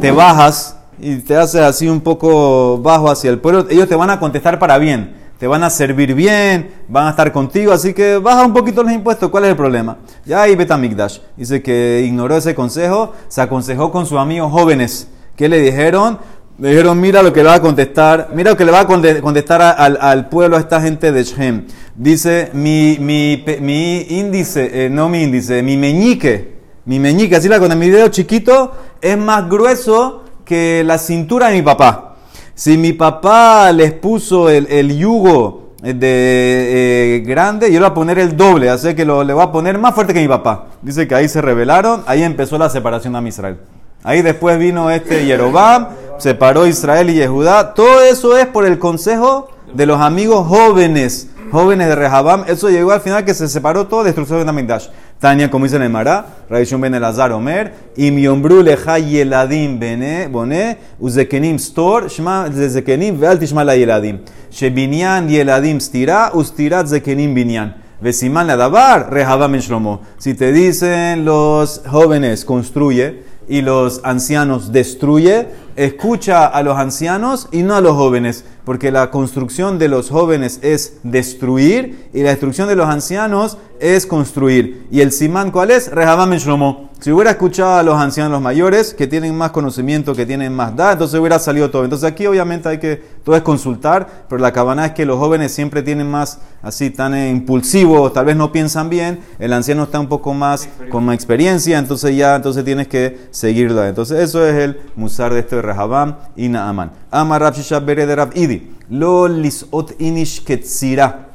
te 0.00 0.10
bajas 0.10 0.76
y 0.98 1.16
te 1.16 1.36
haces 1.36 1.60
así 1.60 1.88
un 1.88 2.00
poco 2.00 2.78
bajo 2.78 3.10
hacia 3.10 3.30
el 3.30 3.38
pueblo, 3.38 3.66
ellos 3.68 3.88
te 3.88 3.94
van 3.94 4.10
a 4.10 4.18
contestar 4.18 4.58
para 4.58 4.78
bien, 4.78 5.14
te 5.38 5.46
van 5.46 5.62
a 5.62 5.70
servir 5.70 6.14
bien, 6.14 6.70
van 6.88 7.08
a 7.08 7.10
estar 7.10 7.30
contigo, 7.32 7.72
así 7.72 7.92
que 7.92 8.16
baja 8.16 8.46
un 8.46 8.54
poquito 8.54 8.82
los 8.82 8.92
impuestos, 8.92 9.30
¿cuál 9.30 9.44
es 9.44 9.50
el 9.50 9.56
problema? 9.56 9.98
Ya 10.24 10.42
ahí 10.42 10.56
Betamigdash 10.56 11.18
dice 11.36 11.62
que 11.62 12.02
ignoró 12.06 12.36
ese 12.36 12.54
consejo, 12.54 13.12
se 13.28 13.42
aconsejó 13.42 13.90
con 13.90 14.06
sus 14.06 14.18
amigos 14.18 14.50
jóvenes, 14.50 15.08
que 15.36 15.48
le 15.48 15.60
dijeron, 15.60 16.18
dijeron, 16.58 17.00
mira 17.00 17.22
lo 17.22 17.32
que 17.32 17.42
le 17.42 17.48
va 17.48 17.54
a 17.54 17.60
contestar, 17.60 18.30
mira 18.34 18.52
lo 18.52 18.56
que 18.56 18.64
le 18.64 18.72
va 18.72 18.80
a 18.80 18.86
contestar 18.86 19.60
al, 19.62 19.98
al 20.00 20.28
pueblo, 20.28 20.56
a 20.56 20.60
esta 20.60 20.80
gente 20.80 21.12
de 21.12 21.24
Shem. 21.24 21.66
Dice, 21.96 22.50
mi, 22.52 22.96
mi, 23.00 23.44
mi 23.60 24.06
índice, 24.08 24.86
eh, 24.86 24.90
no 24.90 25.08
mi 25.08 25.22
índice, 25.22 25.62
mi 25.62 25.76
meñique, 25.76 26.54
mi 26.84 26.98
meñique, 26.98 27.36
así 27.36 27.48
la 27.48 27.58
con 27.58 27.76
mi 27.78 27.90
dedo 27.90 28.08
chiquito, 28.08 28.72
es 29.00 29.16
más 29.18 29.48
grueso 29.48 30.24
que 30.44 30.82
la 30.84 30.98
cintura 30.98 31.48
de 31.48 31.54
mi 31.54 31.62
papá. 31.62 32.16
Si 32.54 32.78
mi 32.78 32.92
papá 32.92 33.72
les 33.72 33.92
puso 33.92 34.48
el, 34.48 34.66
el 34.70 34.96
yugo 34.96 35.72
de 35.82 35.96
eh, 36.00 37.22
grande, 37.26 37.66
yo 37.66 37.74
le 37.74 37.80
voy 37.80 37.90
a 37.90 37.94
poner 37.94 38.18
el 38.18 38.36
doble, 38.36 38.70
así 38.70 38.94
que 38.94 39.04
lo, 39.04 39.24
le 39.24 39.34
voy 39.34 39.42
a 39.42 39.50
poner 39.50 39.76
más 39.78 39.94
fuerte 39.94 40.14
que 40.14 40.20
mi 40.20 40.28
papá. 40.28 40.66
Dice 40.82 41.08
que 41.08 41.14
ahí 41.14 41.28
se 41.28 41.42
rebelaron, 41.42 42.04
ahí 42.06 42.22
empezó 42.22 42.56
la 42.58 42.70
separación 42.70 43.12
de 43.12 43.28
Israel. 43.28 43.58
Ahí 44.02 44.22
después 44.22 44.58
vino 44.58 44.90
este 44.90 45.24
Yerobam, 45.24 45.88
separó 46.18 46.66
Israel 46.66 47.10
y 47.10 47.14
Yehudá. 47.14 47.74
Todo 47.74 48.02
eso 48.02 48.36
es 48.36 48.46
por 48.46 48.66
el 48.66 48.78
consejo 48.78 49.48
de 49.72 49.86
los 49.86 50.00
amigos 50.00 50.46
jóvenes 50.46 51.28
jóvenes 51.54 51.86
de 51.86 51.94
Rehabam, 51.94 52.44
eso 52.48 52.68
llegó 52.68 52.90
al 52.90 53.00
final 53.00 53.24
que 53.24 53.32
se 53.32 53.46
separó 53.46 53.86
todo, 53.86 54.02
destrucción 54.02 54.40
de 54.40 54.44
Namidash. 54.44 54.88
Tania, 55.20 55.48
como 55.48 55.64
dice 55.64 55.76
en 55.76 55.82
el 55.82 55.90
Mará, 55.90 56.26
Raishon 56.50 56.80
ben 56.80 56.94
Elazar 56.94 57.30
Omer, 57.30 57.72
Im 57.96 58.18
yombru 58.18 58.60
lecha 58.60 58.98
yeladim 58.98 59.78
bene, 59.78 60.26
bone, 60.26 60.78
uzekenim 60.98 61.60
stor, 61.60 62.10
shma 62.10 62.50
zekenim 62.50 63.20
veal 63.20 63.38
tishma 63.38 63.62
la 63.64 63.76
yeladim. 63.76 64.18
Shebinyan 64.50 65.28
yeladim 65.28 65.78
stira, 65.78 66.32
ustirat 66.34 66.88
zekenim 66.88 67.34
binyan. 67.34 67.76
Vesiman 68.00 68.48
la 68.48 68.56
dabar, 68.56 69.12
Rehabam 69.12 69.54
en 69.54 69.60
Shlomo. 69.60 70.00
Si 70.18 70.34
te 70.34 70.50
dicen 70.50 71.24
los 71.24 71.82
jóvenes, 71.86 72.44
construye, 72.44 73.22
y 73.48 73.62
los 73.62 74.00
ancianos, 74.04 74.72
destruye, 74.72 75.46
escucha 75.76 76.46
a 76.46 76.62
los 76.62 76.78
ancianos 76.78 77.48
y 77.50 77.62
no 77.62 77.74
a 77.74 77.80
los 77.80 77.94
jóvenes 77.96 78.44
porque 78.64 78.90
la 78.90 79.10
construcción 79.10 79.78
de 79.78 79.88
los 79.88 80.10
jóvenes 80.10 80.58
es 80.62 80.98
destruir 81.02 82.08
y 82.12 82.22
la 82.22 82.30
destrucción 82.30 82.68
de 82.68 82.76
los 82.76 82.88
ancianos 82.88 83.58
es 83.80 84.06
construir. 84.06 84.86
¿Y 84.90 85.00
el 85.00 85.12
simán 85.12 85.50
cuál 85.50 85.70
es? 85.70 85.90
Rehabam 85.90 86.32
en 86.32 86.38
Shlomo. 86.38 86.90
Si 87.00 87.12
hubiera 87.12 87.32
escuchado 87.32 87.76
a 87.76 87.82
los 87.82 88.00
ancianos, 88.00 88.32
los 88.32 88.40
mayores, 88.40 88.94
que 88.94 89.06
tienen 89.06 89.36
más 89.36 89.50
conocimiento, 89.50 90.14
que 90.14 90.24
tienen 90.24 90.54
más 90.54 90.72
edad, 90.72 90.92
entonces 90.92 91.20
hubiera 91.20 91.38
salido 91.38 91.68
todo. 91.70 91.84
Entonces 91.84 92.10
aquí 92.10 92.26
obviamente 92.26 92.66
hay 92.66 92.78
que, 92.78 92.96
todo 93.22 93.36
es 93.36 93.42
consultar, 93.42 94.24
pero 94.26 94.40
la 94.40 94.52
cabana 94.52 94.86
es 94.86 94.92
que 94.92 95.04
los 95.04 95.18
jóvenes 95.18 95.52
siempre 95.52 95.82
tienen 95.82 96.10
más, 96.10 96.38
así, 96.62 96.88
tan 96.88 97.14
impulsivos, 97.14 98.14
tal 98.14 98.24
vez 98.24 98.36
no 98.36 98.52
piensan 98.52 98.88
bien, 98.88 99.20
el 99.38 99.52
anciano 99.52 99.82
está 99.82 100.00
un 100.00 100.08
poco 100.08 100.32
más, 100.32 100.66
con 100.90 101.04
más 101.04 101.14
experiencia, 101.14 101.78
entonces 101.78 102.16
ya, 102.16 102.36
entonces 102.36 102.64
tienes 102.64 102.88
que 102.88 103.18
seguirlo. 103.32 103.84
Entonces 103.84 104.20
eso 104.20 104.46
es 104.46 104.54
el 104.54 104.80
musar 104.96 105.34
de 105.34 105.40
este 105.40 105.56
de 105.56 106.14
y 106.36 106.48
Naaman. 106.48 106.90
Amar 107.14 107.40
Rab 107.40 107.54
de 107.54 108.16
Rab 108.16 108.36
Idi. 108.36 108.74
Lo 108.90 109.28
lisot 109.28 109.94
inish 110.00 110.44
ketzira. 110.44 111.28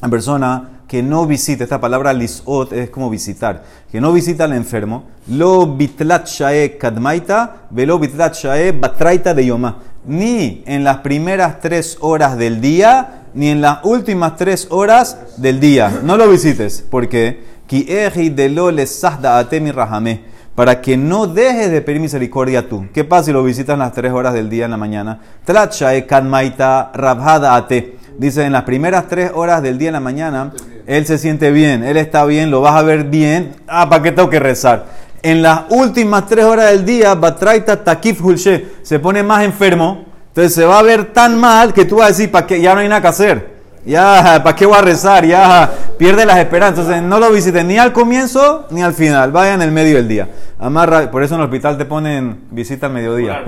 La 0.00 0.08
persona 0.08 0.82
que 0.86 1.02
no 1.02 1.26
visita, 1.26 1.64
esta 1.64 1.80
palabra 1.80 2.12
lisot 2.12 2.72
es 2.72 2.88
como 2.90 3.10
visitar, 3.10 3.64
que 3.90 4.00
no 4.00 4.12
visita 4.12 4.44
al 4.44 4.52
enfermo, 4.52 5.04
lo 5.26 5.66
bitlat 5.66 6.26
shae 6.26 6.78
kadmaita, 6.78 7.66
velo 7.70 7.98
bitlat 7.98 8.34
shae 8.34 8.70
batraita 8.70 9.34
de 9.34 9.46
yoma. 9.46 9.78
Ni 10.06 10.62
en 10.66 10.84
las 10.84 10.98
primeras 10.98 11.60
tres 11.60 11.98
horas 12.00 12.38
del 12.38 12.60
día, 12.60 13.24
ni 13.34 13.48
en 13.48 13.60
las 13.60 13.84
últimas 13.84 14.36
tres 14.36 14.68
horas 14.70 15.18
del 15.36 15.58
día. 15.58 16.00
No 16.04 16.16
lo 16.16 16.30
visites. 16.30 16.80
¿Por 16.88 17.08
qué? 17.08 17.58
de 17.68 18.48
lo 18.48 18.70
rahame 18.70 20.37
para 20.58 20.80
que 20.80 20.96
no 20.96 21.28
dejes 21.28 21.70
de 21.70 21.82
pedir 21.82 22.00
misericordia 22.00 22.68
tú. 22.68 22.88
¿Qué 22.92 23.04
pasa 23.04 23.26
si 23.26 23.32
lo 23.32 23.44
visitas 23.44 23.78
las 23.78 23.92
tres 23.92 24.10
horas 24.10 24.34
del 24.34 24.50
día 24.50 24.64
en 24.64 24.72
la 24.72 24.76
mañana? 24.76 25.20
Tlachae 25.44 26.04
kanmaita 26.04 26.90
rabhada 26.94 27.54
ate. 27.54 27.96
Dice, 28.18 28.42
en 28.42 28.50
las 28.50 28.64
primeras 28.64 29.06
tres 29.06 29.30
horas 29.32 29.62
del 29.62 29.78
día 29.78 29.90
en 29.90 29.92
la 29.92 30.00
mañana, 30.00 30.52
él 30.84 31.06
se 31.06 31.16
siente 31.16 31.52
bien, 31.52 31.84
él 31.84 31.96
está 31.96 32.24
bien, 32.24 32.50
lo 32.50 32.60
vas 32.60 32.74
a 32.74 32.82
ver 32.82 33.04
bien. 33.04 33.54
Ah, 33.68 33.88
¿para 33.88 34.02
qué 34.02 34.10
tengo 34.10 34.28
que 34.30 34.40
rezar? 34.40 34.86
En 35.22 35.42
las 35.42 35.60
últimas 35.68 36.26
tres 36.26 36.44
horas 36.44 36.72
del 36.72 36.84
día, 36.84 37.14
Batraita 37.14 37.84
Takif 37.84 38.20
Hulshe 38.20 38.66
se 38.82 38.98
pone 38.98 39.22
más 39.22 39.44
enfermo. 39.44 40.06
Entonces 40.26 40.54
se 40.54 40.64
va 40.64 40.80
a 40.80 40.82
ver 40.82 41.12
tan 41.12 41.38
mal 41.38 41.72
que 41.72 41.84
tú 41.84 41.98
vas 41.98 42.06
a 42.06 42.08
decir, 42.08 42.32
¿para 42.32 42.48
qué? 42.48 42.60
Ya 42.60 42.74
no 42.74 42.80
hay 42.80 42.88
nada 42.88 43.00
que 43.00 43.06
hacer. 43.06 43.57
Ya, 43.88 44.42
¿para 44.44 44.54
qué 44.54 44.66
voy 44.66 44.76
a 44.76 44.82
rezar? 44.82 45.24
Ya 45.24 45.70
pierde 45.96 46.26
las 46.26 46.36
esperanzas. 46.36 46.84
Entonces, 46.84 47.02
no 47.02 47.18
lo 47.18 47.32
visiten 47.32 47.66
ni 47.68 47.78
al 47.78 47.94
comienzo 47.94 48.66
ni 48.68 48.82
al 48.82 48.92
final. 48.92 49.32
Vayan 49.32 49.62
en 49.62 49.68
el 49.68 49.72
medio 49.72 49.96
del 49.96 50.06
día. 50.06 50.28
Amarra, 50.58 51.10
por 51.10 51.22
eso 51.22 51.36
en 51.36 51.40
el 51.40 51.46
hospital 51.46 51.78
te 51.78 51.86
ponen 51.86 52.38
visita 52.50 52.86
al 52.86 52.92
mediodía. 52.92 53.42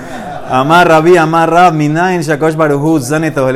amarra, 0.50 1.00
vi, 1.00 1.16
amarra, 1.16 1.70
minain, 1.70 2.22
shakosh 2.22 2.56
baruhu, 2.56 3.00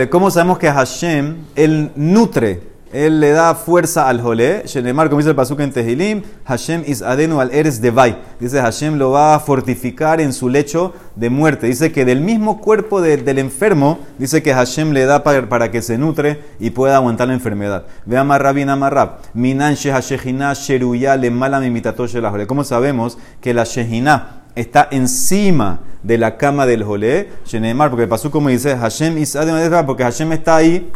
¿Cómo 0.08 0.30
sabemos 0.30 0.58
que 0.58 0.70
Hashem, 0.70 1.38
él 1.56 1.90
nutre 1.96 2.62
él 2.92 3.20
le 3.20 3.30
da 3.30 3.54
fuerza 3.54 4.08
al 4.08 4.20
jolé. 4.20 4.62
Shenemar, 4.64 5.08
como 5.08 5.18
dice 5.18 5.30
el 5.30 5.36
pasuk 5.36 5.60
en 5.60 5.72
Tehilim, 5.72 6.22
Hashem 6.44 6.82
is 6.86 7.02
adenu 7.02 7.40
al 7.40 7.50
eres 7.52 7.80
devai. 7.80 8.16
Dice 8.40 8.60
Hashem 8.60 8.96
lo 8.96 9.10
va 9.10 9.34
a 9.34 9.40
fortificar 9.40 10.20
en 10.20 10.32
su 10.32 10.48
lecho 10.48 10.94
de 11.14 11.28
muerte. 11.30 11.66
Dice 11.66 11.92
que 11.92 12.04
del 12.04 12.20
mismo 12.20 12.60
cuerpo 12.60 13.00
del 13.00 13.38
enfermo, 13.38 13.98
dice 14.18 14.42
que 14.42 14.54
Hashem 14.54 14.92
le 14.92 15.04
da 15.04 15.22
para, 15.22 15.70
que 15.70 15.82
se 15.82 15.98
nutre 15.98 16.42
y 16.58 16.70
pueda 16.70 16.96
aguantar 16.96 17.28
la 17.28 17.34
enfermedad. 17.34 17.84
Ve 18.06 18.16
amarrab 18.16 18.54
bien 18.54 18.70
amarrab. 18.70 19.18
Minan 19.34 19.74
shehashehina 19.74 20.54
sheruya 20.54 21.16
le 21.16 21.30
mala 21.30 21.60
jolé. 21.60 22.46
¿Cómo 22.46 22.64
sabemos 22.64 23.18
que 23.40 23.52
la 23.52 23.64
shehina 23.64 24.44
está 24.54 24.88
encima 24.90 25.80
de 26.02 26.16
la 26.16 26.36
cama 26.36 26.64
del 26.64 26.84
jolé? 26.84 27.30
Shenemar, 27.44 27.90
porque 27.90 28.04
el 28.04 28.08
pasuk 28.08 28.32
como 28.32 28.48
dice, 28.48 28.76
Hashem 28.76 29.18
is 29.18 29.36
adenu 29.36 29.58
porque 29.86 30.04
Hashem 30.04 30.32
está 30.32 30.56
ahí 30.56 30.90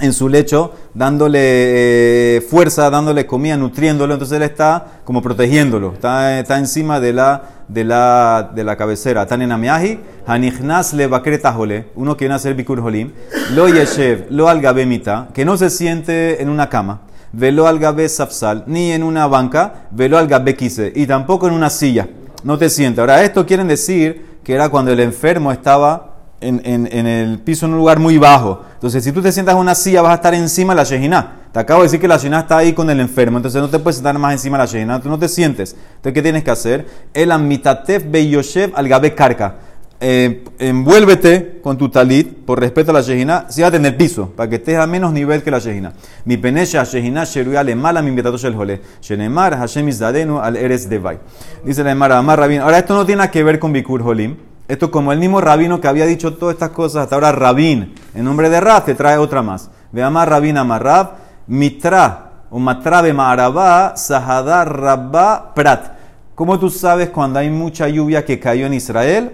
en 0.00 0.12
su 0.12 0.28
lecho, 0.28 0.72
dándole 0.92 1.38
eh, 1.40 2.40
fuerza, 2.40 2.90
dándole 2.90 3.26
comida, 3.26 3.56
nutriéndolo, 3.56 4.14
entonces 4.14 4.36
él 4.36 4.42
está 4.42 5.00
como 5.04 5.22
protegiéndolo, 5.22 5.92
está, 5.92 6.40
está 6.40 6.58
encima 6.58 6.98
de 6.98 7.12
la, 7.12 7.42
de 7.68 7.84
la, 7.84 8.50
de 8.54 8.64
la 8.64 8.76
cabecera. 8.76 9.26
Tan 9.26 9.42
en 9.42 9.52
Amiaji, 9.52 10.00
Hanichnas 10.26 10.94
le 10.94 11.08
jole, 11.08 11.86
uno 11.94 12.16
que 12.16 12.24
viene 12.24 12.32
a 12.32 12.36
hacer 12.36 12.54
Bikur 12.54 12.80
Holim, 12.80 13.12
lo 13.54 13.68
yeshev, 13.68 14.26
lo 14.30 14.48
algabemita, 14.48 15.28
que 15.32 15.44
no 15.44 15.56
se 15.56 15.70
siente 15.70 16.42
en 16.42 16.48
una 16.48 16.68
cama, 16.68 17.02
velo 17.32 17.68
algabe 17.68 18.08
safsal, 18.08 18.64
ni 18.66 18.90
en 18.90 19.04
una 19.04 19.28
banca, 19.28 19.86
velo 19.92 20.18
algabe 20.18 20.56
kise, 20.56 20.92
y 20.96 21.06
tampoco 21.06 21.46
en 21.46 21.54
una 21.54 21.70
silla, 21.70 22.08
no 22.42 22.58
te 22.58 22.68
siente. 22.68 23.00
Ahora, 23.00 23.22
esto 23.22 23.46
quieren 23.46 23.68
decir 23.68 24.40
que 24.42 24.54
era 24.54 24.68
cuando 24.70 24.90
el 24.90 24.98
enfermo 24.98 25.52
estaba 25.52 26.14
en, 26.44 27.06
el 27.06 27.38
piso 27.38 27.66
en 27.66 27.72
un 27.72 27.78
lugar 27.78 27.98
muy 27.98 28.18
bajo. 28.18 28.62
Entonces, 28.84 29.02
si 29.02 29.12
tú 29.12 29.22
te 29.22 29.32
sientas 29.32 29.54
en 29.54 29.60
una 29.62 29.74
silla, 29.74 30.02
vas 30.02 30.12
a 30.12 30.16
estar 30.16 30.34
encima 30.34 30.74
de 30.74 30.76
la 30.76 30.84
Shejina. 30.84 31.36
Te 31.50 31.58
acabo 31.58 31.80
de 31.80 31.86
decir 31.86 31.98
que 31.98 32.06
la 32.06 32.18
Shejina 32.18 32.40
está 32.40 32.58
ahí 32.58 32.74
con 32.74 32.90
el 32.90 33.00
enfermo, 33.00 33.38
entonces 33.38 33.62
no 33.62 33.70
te 33.70 33.78
puedes 33.78 33.96
sentar 33.96 34.18
más 34.18 34.34
encima 34.34 34.58
de 34.58 34.64
la 34.64 34.66
Shejina, 34.70 35.00
tú 35.00 35.08
no 35.08 35.18
te 35.18 35.26
sientes. 35.26 35.74
Entonces, 35.96 36.12
¿qué 36.12 36.20
tienes 36.20 36.44
que 36.44 36.50
hacer? 36.50 36.86
El 37.14 37.32
amitatef 37.32 38.04
beyoshev 38.06 38.72
al 38.74 38.86
gabe 38.86 39.14
karka. 39.14 39.54
Eh, 40.00 40.44
envuélvete 40.58 41.60
con 41.62 41.78
tu 41.78 41.88
talit 41.88 42.44
por 42.44 42.60
respeto 42.60 42.90
a 42.90 42.94
la 42.94 43.00
Shejina, 43.00 43.46
sígate 43.48 43.78
en 43.78 43.86
el 43.86 43.96
piso, 43.96 44.34
para 44.36 44.50
que 44.50 44.56
estés 44.56 44.76
a 44.76 44.86
menos 44.86 45.14
nivel 45.14 45.42
que 45.42 45.50
la 45.50 45.60
Shejina. 45.60 45.94
Mi 46.26 46.36
penesha 46.36 46.84
Shejina 46.84 47.24
sheruya 47.24 47.64
le 47.64 47.74
mala 47.74 48.02
mi 48.02 48.10
invitato 48.10 48.36
shel 48.36 48.54
jole. 48.54 48.82
Shenemar 49.00 49.56
Hashem 49.56 49.88
izdadenu 49.88 50.40
al 50.40 50.56
eres 50.58 50.90
devai. 50.90 51.20
Dice 51.64 51.82
la 51.82 51.92
Emara, 51.92 52.18
Amar 52.18 52.38
Rabin. 52.38 52.60
Ahora, 52.60 52.80
esto 52.80 52.94
no 52.94 53.06
tiene 53.06 53.20
nada 53.20 53.30
que 53.30 53.42
ver 53.42 53.58
con 53.58 53.72
Bikur 53.72 54.02
Holim. 54.02 54.36
Esto 54.66 54.90
como 54.90 55.12
el 55.12 55.18
mismo 55.18 55.42
rabino 55.42 55.80
que 55.80 55.88
había 55.88 56.06
dicho 56.06 56.34
todas 56.34 56.54
estas 56.54 56.70
cosas, 56.70 57.02
hasta 57.02 57.16
ahora 57.16 57.32
rabín, 57.32 57.94
en 58.14 58.24
nombre 58.24 58.48
de 58.48 58.60
Rab, 58.60 58.84
te 58.86 58.94
trae 58.94 59.18
otra 59.18 59.42
más. 59.42 59.70
Veamos 59.92 60.26
rabín 60.26 60.56
amarrab, 60.56 61.10
mitra, 61.46 62.30
o 62.50 62.58
matrabe 62.58 63.12
ma'arabá, 63.12 63.96
sahadar 63.96 64.80
rabba 64.80 65.52
prat. 65.54 65.92
¿Cómo 66.34 66.58
tú 66.58 66.70
sabes 66.70 67.10
cuando 67.10 67.40
hay 67.40 67.50
mucha 67.50 67.88
lluvia 67.88 68.24
que 68.24 68.40
cayó 68.40 68.64
en 68.66 68.74
Israel? 68.74 69.32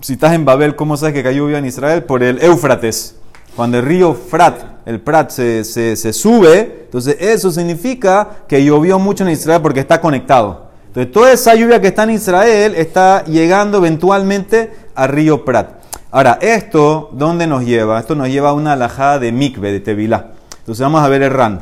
Si 0.00 0.14
estás 0.14 0.32
en 0.32 0.44
Babel, 0.44 0.74
¿cómo 0.74 0.96
sabes 0.96 1.14
que 1.14 1.22
cayó 1.22 1.44
lluvia 1.44 1.58
en 1.58 1.66
Israel? 1.66 2.02
Por 2.04 2.22
el 2.22 2.42
Éufrates. 2.42 3.16
Cuando 3.54 3.78
el 3.78 3.84
río 3.84 4.14
Frat, 4.14 4.58
el 4.84 5.00
Prat, 5.00 5.30
se, 5.30 5.64
se, 5.64 5.96
se 5.96 6.12
sube, 6.12 6.82
entonces 6.86 7.16
eso 7.20 7.50
significa 7.50 8.28
que 8.48 8.64
llovió 8.64 8.98
mucho 8.98 9.24
en 9.24 9.30
Israel 9.30 9.62
porque 9.62 9.80
está 9.80 10.00
conectado. 10.00 10.65
Entonces, 10.95 11.11
toda 11.11 11.31
esa 11.31 11.55
lluvia 11.55 11.79
que 11.79 11.87
está 11.87 12.03
en 12.03 12.11
Israel 12.11 12.75
está 12.75 13.23
llegando 13.25 13.77
eventualmente 13.77 14.71
a 14.93 15.07
río 15.07 15.45
Prat. 15.45 15.69
Ahora, 16.11 16.37
esto, 16.41 17.09
¿dónde 17.13 17.47
nos 17.47 17.63
lleva? 17.63 17.99
Esto 17.99 18.15
nos 18.15 18.27
lleva 18.27 18.49
a 18.49 18.53
una 18.53 18.73
alajada 18.73 19.19
de 19.19 19.31
mikve, 19.31 19.71
de 19.71 19.79
Tevilá. 19.79 20.31
Entonces, 20.59 20.81
vamos 20.81 21.01
a 21.01 21.07
ver 21.07 21.21
el 21.21 21.31
Ran. 21.31 21.61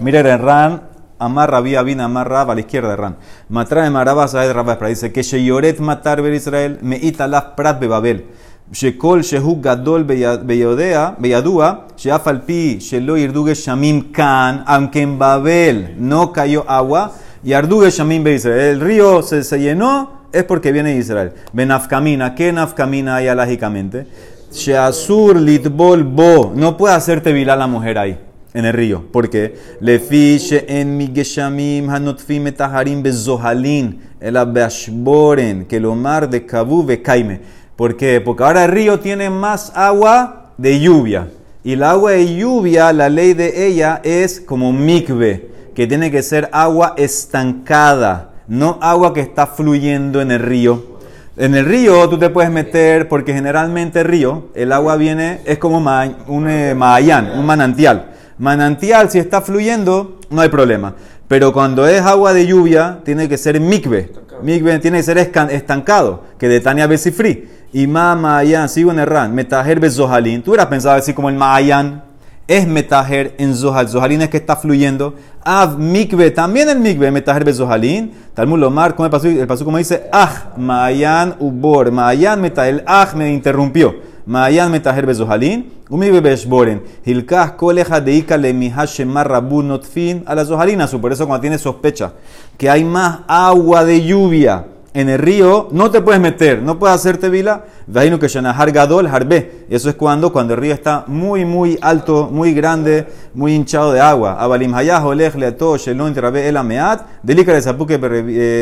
Miren 0.00 0.26
el 0.26 0.38
Ran, 0.38 0.82
amarra 1.18 1.60
vía 1.60 1.82
vina 1.82 2.04
amarra 2.04 2.42
a 2.42 2.54
la 2.54 2.60
izquierda 2.60 2.90
de 2.90 2.96
Ran. 2.96 3.16
Matra 3.48 3.82
de 3.82 3.90
maraba 3.90 4.28
saed 4.28 4.52
rabba 4.52 4.76
Dice 4.86 5.12
que 5.12 5.22
sheyoret 5.22 5.80
matar 5.80 6.22
ver 6.22 6.34
Israel 6.34 6.78
me 6.82 6.96
italaf 6.96 7.54
prat 7.56 7.80
bebabel. 7.80 8.24
שכל 8.72 9.22
שהוא 9.22 9.58
גדול 9.60 10.04
ביודע, 10.42 11.08
בידוע, 11.18 11.72
שאף 11.96 12.28
על 12.28 12.38
פי 12.46 12.76
שלא 12.80 13.18
ירדו 13.18 13.46
gesh'amim 13.46 14.14
כאן, 14.14 14.56
aunque 14.66 15.02
en 15.02 15.18
Babel 15.18 15.94
no 15.98 16.32
cayó 16.32 16.64
agua, 16.66 17.10
y 17.43 17.53
Arduge 17.53 17.91
Shamim 17.91 18.23
be 18.23 18.35
Israel. 18.35 18.59
El 18.59 18.81
río 18.81 19.21
se, 19.21 19.43
se, 19.43 19.59
llenó, 19.59 20.21
es 20.31 20.43
porque 20.43 20.71
viene 20.71 20.95
Israel. 20.95 21.33
Benafkamina, 21.53 22.35
¿qué 22.35 22.51
nafkamina 22.51 23.17
hay 23.17 23.27
alágicamente? 23.27 24.07
Sheasur 24.51 25.35
litbol 25.35 26.03
bo. 26.03 26.51
No 26.55 26.77
puede 26.77 26.95
hacerte 26.95 27.31
vilar 27.33 27.57
la 27.57 27.67
mujer 27.67 27.97
ahí, 27.97 28.17
en 28.53 28.65
el 28.65 28.73
río. 28.73 29.03
¿Por 29.11 29.29
qué? 29.29 29.55
Lefiche 29.81 30.65
en 30.79 30.97
mi 30.97 31.07
geshamim 31.13 31.89
hanotfim 31.89 32.47
etaharim 32.47 33.03
bezohalin. 33.03 34.01
El 34.19 34.37
abeashboren, 34.37 35.65
que 35.65 35.79
lo 35.79 35.95
mar 35.95 36.29
de 36.29 36.45
Kabu 36.45 36.87
kaime. 37.03 37.41
¿Por 37.75 37.95
qué? 37.95 38.19
Porque 38.19 38.43
ahora 38.43 38.65
el 38.65 38.71
río 38.71 38.99
tiene 38.99 39.29
más 39.29 39.71
agua 39.75 40.53
de 40.57 40.79
lluvia. 40.79 41.27
Y 41.63 41.73
el 41.73 41.83
agua 41.83 42.13
de 42.13 42.35
lluvia, 42.35 42.91
la 42.93 43.09
ley 43.09 43.33
de 43.33 43.67
ella 43.67 44.01
es 44.03 44.39
como 44.39 44.73
mikve 44.73 45.56
que 45.77 45.85
tiene 45.85 46.09
que 46.09 46.23
ser 46.23 46.49
agua 46.53 46.95
estancada, 46.97 48.31
no 48.47 48.79
agua 48.81 49.13
que 49.13 49.21
está 49.21 49.45
fluyendo 49.45 50.21
en 50.21 50.31
el 50.31 50.39
río. 50.39 50.97
En 51.37 51.53
el 51.53 51.65
río 51.65 52.09
tú 52.09 52.17
te 52.17 52.31
puedes 52.31 52.49
meter, 52.49 53.07
porque 53.07 53.31
generalmente 53.31 53.99
el 53.99 54.07
río, 54.07 54.47
el 54.55 54.71
agua 54.71 54.95
viene, 54.95 55.41
es 55.45 55.59
como 55.59 55.77
un 55.77 56.49
eh, 56.49 56.73
un 56.73 57.45
manantial. 57.45 58.07
Manantial, 58.39 59.11
si 59.11 59.19
está 59.19 59.41
fluyendo, 59.41 60.17
no 60.31 60.41
hay 60.41 60.49
problema. 60.49 60.95
Pero 61.27 61.53
cuando 61.53 61.85
es 61.85 62.01
agua 62.01 62.33
de 62.33 62.47
lluvia, 62.47 63.01
tiene 63.05 63.29
que 63.29 63.37
ser 63.37 63.59
mikve. 63.59 64.11
Mikve 64.41 64.79
tiene 64.79 64.97
que 64.97 65.03
ser 65.03 65.19
estancado, 65.19 66.23
que 66.39 66.47
de 66.47 66.59
Tania 66.59 66.87
Besifri. 66.87 67.49
Y 67.71 67.85
ma 67.85 68.15
Mayan, 68.15 68.67
sigo 68.67 68.89
en 68.89 68.97
el 68.97 69.05
ran, 69.05 69.35
metajer 69.35 69.79
bezohalin. 69.79 70.41
Tú 70.41 70.49
hubieras 70.51 70.69
pensado 70.69 70.95
así 70.95 71.13
como 71.13 71.29
el 71.29 71.35
Mayan, 71.35 72.06
es 72.47 72.67
metajer 72.67 73.35
en 73.37 73.53
Zohal. 73.53 73.89
Zohalin 73.89 74.21
es 74.21 74.29
que 74.29 74.37
está 74.37 74.55
fluyendo. 74.55 75.15
Av 75.43 75.77
mikve, 75.77 76.31
también 76.31 76.69
el 76.69 76.79
mikve, 76.79 77.11
metajer 77.11 77.43
be 77.43 77.53
Zohalin. 77.53 78.11
Talmud 78.33 78.59
Lomar, 78.59 78.95
como 78.95 79.05
el 79.05 79.11
paso, 79.11 79.27
el 79.27 79.47
paso 79.47 79.65
como 79.65 79.77
dice, 79.77 80.09
ah, 80.11 80.53
Mayan 80.57 81.35
ubor. 81.39 81.91
Mayan 81.91 82.41
meta, 82.41 82.67
el 82.67 82.83
ah 82.87 83.07
me 83.15 83.31
interrumpió. 83.31 83.95
Mayan 84.25 84.71
metajer 84.71 85.05
be 85.05 85.13
Zohalin. 85.13 85.71
Umikve 85.89 86.21
beshboren. 86.21 86.81
Hilkah 87.05 87.55
koleja 87.55 87.99
deika 88.01 88.37
le 88.37 88.53
mihashemar 88.53 89.27
rabu 89.27 89.61
notfin 89.63 90.23
a 90.25 90.35
la 90.35 90.45
Zohalina. 90.45 90.87
Por 90.87 91.11
eso 91.11 91.27
cuando 91.27 91.41
tienes 91.41 91.61
sospecha 91.61 92.13
que 92.57 92.69
hay 92.69 92.83
más 92.83 93.19
agua 93.27 93.85
de 93.85 94.03
lluvia 94.03 94.65
en 94.93 95.09
el 95.09 95.19
río 95.19 95.67
no 95.71 95.91
te 95.91 96.01
puedes 96.01 96.19
meter, 96.19 96.61
no 96.61 96.79
puedes 96.79 96.95
hacerte 96.95 97.29
vila. 97.29 97.65
Vajino 97.87 98.19
que 98.19 98.27
Shanahar 98.27 98.71
Gadol 98.71 99.07
Harbe. 99.07 99.65
Eso 99.69 99.89
es 99.89 99.95
cuando, 99.95 100.33
cuando 100.33 100.53
el 100.53 100.59
río 100.59 100.73
está 100.73 101.03
muy, 101.07 101.45
muy 101.45 101.77
alto, 101.81 102.29
muy 102.31 102.53
grande, 102.53 103.07
muy 103.33 103.53
hinchado 103.53 103.93
de 103.93 104.01
agua. 104.01 104.37
Abalim 104.39 104.73
Hayah, 104.73 105.05
Olech, 105.05 105.35
Leato, 105.35 105.77
Shelon, 105.77 106.13
Terabe, 106.13 106.47
El 106.47 106.57
Ameat, 106.57 107.05
Delika 107.23 107.53
de 107.53 107.61
Zapuke, 107.61 107.97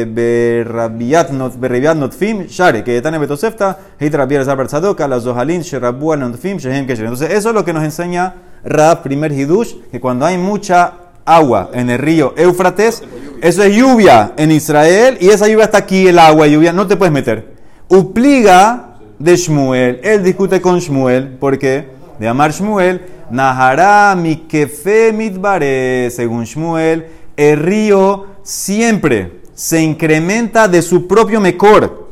Berrabiat, 0.05 1.32
Notfim, 1.32 2.48
Share, 2.48 2.84
que 2.84 3.01
Tane 3.01 3.17
Betosefta, 3.17 3.77
Heitrabier 4.00 4.44
Zabar 4.44 4.67
Zadoka, 4.67 5.08
la 5.08 5.20
Zohalin, 5.20 5.62
Sherabua, 5.62 6.17
Notfim, 6.17 6.58
Shehem. 6.58 6.86
Entonces, 6.89 7.32
eso 7.32 7.50
es 7.50 7.55
lo 7.55 7.63
que 7.63 7.74
nos 7.74 7.84
enseña 7.84 8.34
Rab, 8.63 9.03
primer 9.03 9.32
Hidush, 9.32 9.75
que 9.91 10.00
cuando 10.00 10.25
hay 10.25 10.38
mucha 10.38 11.04
agua 11.25 11.72
en 11.74 11.89
el 11.89 12.00
río 12.00 12.34
Éufrates, 12.38 13.03
eso 13.41 13.63
es 13.63 13.75
lluvia 13.75 14.34
en 14.38 14.51
Israel 14.51 15.17
y 15.20 15.29
esa 15.29 15.48
lluvia 15.48 15.65
está 15.65 15.79
aquí, 15.79 16.08
el 16.08 16.20
agua, 16.20 16.48
lluvia, 16.48 16.72
no 16.72 16.88
te 16.88 16.96
puedes 16.96 17.13
meter. 17.13 17.55
Upliga 17.89 18.96
de 19.20 19.36
Shmuel, 19.36 20.00
él 20.03 20.24
discute 20.24 20.62
con 20.62 20.79
Shmuel, 20.79 21.38
¿por 21.38 21.58
qué? 21.58 21.96
de 22.20 22.27
Amar 22.27 22.51
Shmuel, 22.51 23.01
Nahara 23.29 24.15
mi 24.15 24.36
kefe 24.48 25.12
mitbare, 25.12 26.10
según 26.12 26.46
Shmuel, 26.46 27.08
el 27.36 27.60
río 27.60 28.25
siempre 28.44 29.41
se 29.53 29.82
incrementa 29.82 30.67
de 30.67 30.82
su 30.82 31.08
propio 31.08 31.41
mejor. 31.41 32.05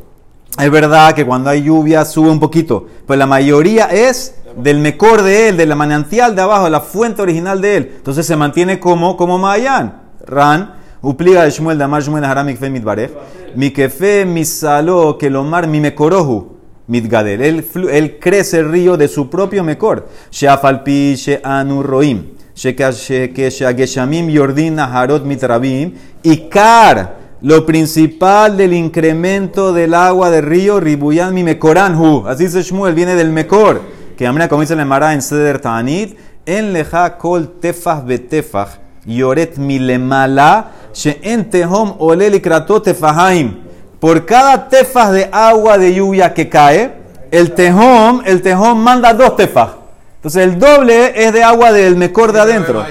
Es 0.59 0.69
verdad 0.69 1.13
que 1.13 1.25
cuando 1.25 1.49
hay 1.49 1.63
lluvia 1.63 2.05
sube 2.05 2.29
un 2.29 2.39
poquito, 2.39 2.87
pero 3.07 3.17
la 3.17 3.25
mayoría 3.25 3.85
es 3.85 4.35
del 4.55 4.79
mejor 4.79 5.21
de 5.23 5.49
él, 5.49 5.57
de 5.57 5.65
la 5.65 5.75
manantial 5.75 6.35
de 6.35 6.41
abajo, 6.41 6.65
de 6.65 6.71
la 6.71 6.81
fuente 6.81 7.21
original 7.21 7.61
de 7.61 7.77
él. 7.77 7.91
Entonces 7.97 8.25
se 8.25 8.35
mantiene 8.35 8.79
como, 8.79 9.17
como 9.17 9.37
Mayan. 9.37 10.01
Ran, 10.25 10.75
upliga 11.01 11.43
de 11.43 11.51
Shmuel 11.51 11.77
de 11.77 11.83
Amar 11.83 12.01
Shmuel 12.01 12.23
Haram 12.23 12.45
Mikfe 12.45 12.69
Mitbaref. 12.69 13.11
Mi 13.55 13.71
kefe 13.71 14.25
misalo 14.25 15.17
que 15.17 15.29
lomar 15.29 15.67
mi 15.67 15.79
mekorohu 15.79 16.53
mitgadel. 16.87 17.41
Él, 17.41 17.65
él 17.91 18.19
crece 18.19 18.59
el 18.59 18.71
río 18.71 18.97
de 18.97 19.07
su 19.07 19.29
propio 19.29 19.63
mekor. 19.63 20.07
Sheafalpi 20.31 21.15
she'anu 21.15 21.83
roim. 21.83 22.23
She'ageshamim 22.55 24.29
yordin 24.29 24.75
naharot 24.75 25.23
mitrabim. 25.23 25.93
Y 26.21 26.49
kar 26.49 27.17
lo 27.41 27.65
principal 27.65 28.55
del 28.55 28.73
incremento 28.73 29.73
del 29.73 29.93
agua 29.93 30.29
del 30.29 30.45
río, 30.45 30.79
ribuyan 30.79 31.33
mi 31.33 31.43
mekoranhu. 31.43 32.25
Así 32.27 32.45
dice 32.45 32.61
Shmuel, 32.61 32.95
viene 32.95 33.15
del 33.15 33.31
mekor. 33.31 33.81
Que 34.17 34.27
Amina 34.27 34.47
comienza 34.47 34.75
la 34.75 34.85
Mara 34.85 35.13
en 35.13 35.21
Seder 35.21 35.59
Tanit. 35.59 36.17
En 36.45 36.73
leja 36.73 37.17
kol 37.17 37.59
tefach 37.59 38.03
betefach. 38.03 38.69
Yoret 39.05 39.57
milemala. 39.57 40.71
She'en 40.93 41.49
tehom 41.49 41.95
olel 41.99 42.35
ikratot 42.35 42.83
tefahaim. 42.83 43.63
Por 43.99 44.25
cada 44.25 44.69
tefas 44.69 45.11
de 45.11 45.29
agua 45.31 45.77
de 45.77 45.95
lluvia 45.95 46.33
que 46.33 46.49
cae, 46.49 46.93
el 47.31 47.53
tejón, 47.53 48.21
el 48.25 48.41
tejón 48.41 48.79
manda 48.79 49.13
dos 49.13 49.35
tefas. 49.35 49.69
Entonces 50.17 50.43
el 50.43 50.59
doble 50.59 51.13
es 51.15 51.33
de 51.33 51.43
agua 51.43 51.71
del 51.71 51.95
mejor 51.95 52.31
de 52.31 52.41
adentro. 52.41 52.85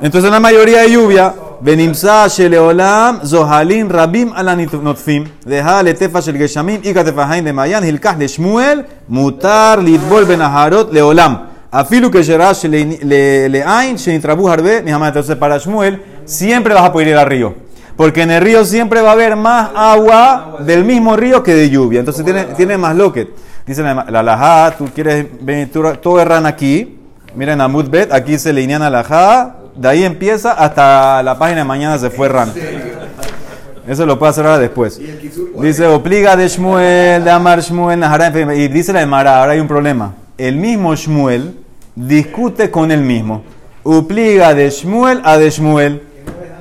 Entonces 0.00 0.30
la 0.30 0.38
mayoría 0.38 0.82
de 0.82 0.92
lluvia, 0.92 1.34
Zohalin, 3.24 3.88
Rabim 3.88 4.32
Alanotfim, 4.32 5.26
Deja 5.44 5.82
le 5.82 5.94
tefa 5.94 6.20
shel 6.20 6.38
Geshamim, 6.38 6.80
Ika 6.84 7.04
tefahain 7.04 7.44
de 7.44 7.52
Mayan, 7.52 7.84
Hilkah 7.84 8.14
de 8.14 8.26
Shmuel, 8.26 8.86
Mutar, 9.08 9.82
Litbol 9.82 10.24
Benaharot, 10.24 10.92
Leolam. 10.92 11.48
Afilu 11.70 12.10
que 12.10 12.22
Sherash 12.22 12.64
Leain, 12.64 13.96
Shenitrabu 13.96 14.48
Harbe, 14.48 14.78
Entonces 14.86 15.36
para 15.36 15.58
Shmuel, 15.58 16.02
siempre 16.24 16.74
vas 16.74 16.84
a 16.84 16.92
poder 16.92 17.08
ir 17.08 17.16
al 17.16 17.26
río. 17.26 17.54
Porque 17.96 18.22
en 18.22 18.30
el 18.30 18.40
río 18.40 18.64
siempre 18.64 19.02
va 19.02 19.10
a 19.10 19.12
haber 19.12 19.34
más 19.34 19.70
agua 19.74 20.58
del 20.60 20.84
mismo 20.84 21.16
río 21.16 21.42
que 21.42 21.54
de 21.54 21.68
lluvia. 21.68 21.98
Entonces 21.98 22.24
tiene, 22.24 22.44
tiene 22.56 22.78
más 22.78 22.94
loquet. 22.94 23.28
Dice 23.66 23.82
la, 23.82 24.22
la 24.22 24.74
tú 24.78 24.88
quieres 24.94 25.26
venir, 25.40 25.70
todo 25.70 26.20
erran 26.20 26.46
aquí. 26.46 26.96
Miren 27.34 27.60
a 27.60 27.68
Mudbet, 27.68 28.12
aquí 28.12 28.38
se 28.38 28.52
linean 28.52 28.82
a 28.82 28.88
la 28.88 29.04
De 29.78 29.86
ahí 29.86 30.02
empieza 30.02 30.54
hasta 30.54 31.22
la 31.22 31.38
página 31.38 31.60
de 31.60 31.64
mañana 31.64 31.96
se 31.98 32.10
fue 32.10 32.28
ran. 32.28 32.52
Eso 33.86 34.04
lo 34.04 34.18
puedo 34.18 34.28
hacer 34.28 34.44
ahora 34.44 34.58
después. 34.58 35.00
Dice, 35.62 35.86
obliga 35.86 36.34
de 36.34 36.48
Shmuel, 36.48 37.22
de 37.22 37.30
Amar 37.30 37.60
Shmuel, 37.60 38.02
Y 38.56 38.66
dice 38.66 38.92
la 38.92 39.00
de 39.00 39.06
Mara, 39.06 39.38
ahora 39.38 39.52
hay 39.52 39.60
un 39.60 39.68
problema. 39.68 40.14
El 40.36 40.56
mismo 40.56 40.96
Shmuel 40.96 41.54
discute 41.94 42.72
con 42.72 42.90
el 42.90 43.02
mismo. 43.02 43.44
Obliga 43.84 44.52
de 44.52 44.68
Shmuel 44.68 45.20
a 45.24 45.38
de 45.38 45.48
Shmuel. 45.48 46.02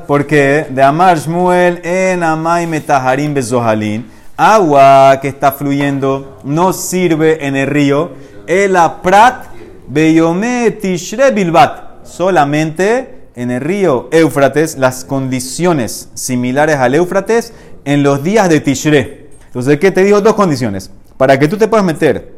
Porque 0.06 0.68
de 0.70 0.84
Amar 0.84 1.18
Shmuel 1.18 1.82
en 1.84 2.22
Amay 2.22 2.68
Metaharim 2.68 3.34
Bezohalin, 3.34 4.06
agua 4.38 5.18
que 5.20 5.30
está 5.30 5.52
fluyendo 5.52 6.38
no 6.44 6.72
sirve 6.72 7.46
en 7.48 7.56
el 7.56 7.68
río, 7.68 8.12
el 8.46 8.78
Prat 9.02 9.48
Beyome 9.88 10.70
Tishre 10.72 11.32
Bilbat, 11.32 11.87
solamente 12.08 13.30
en 13.36 13.52
el 13.52 13.62
río 13.62 14.10
Éufrates, 14.12 14.78
las 14.78 15.06
condiciones 15.06 16.10
similares 16.16 16.78
al 16.78 16.96
Éufrates 16.96 17.54
en 17.86 18.04
los 18.04 18.24
días 18.24 18.50
de 18.50 18.60
Tishre. 18.60 19.30
Entonces, 19.46 19.80
¿qué 19.80 19.92
te 19.92 20.04
digo? 20.04 20.22
Dos 20.22 20.34
condiciones. 20.34 20.90
Para 21.18 21.38
que 21.38 21.48
tú 21.48 21.58
te 21.58 21.68
puedas 21.68 21.86
meter 21.86 22.36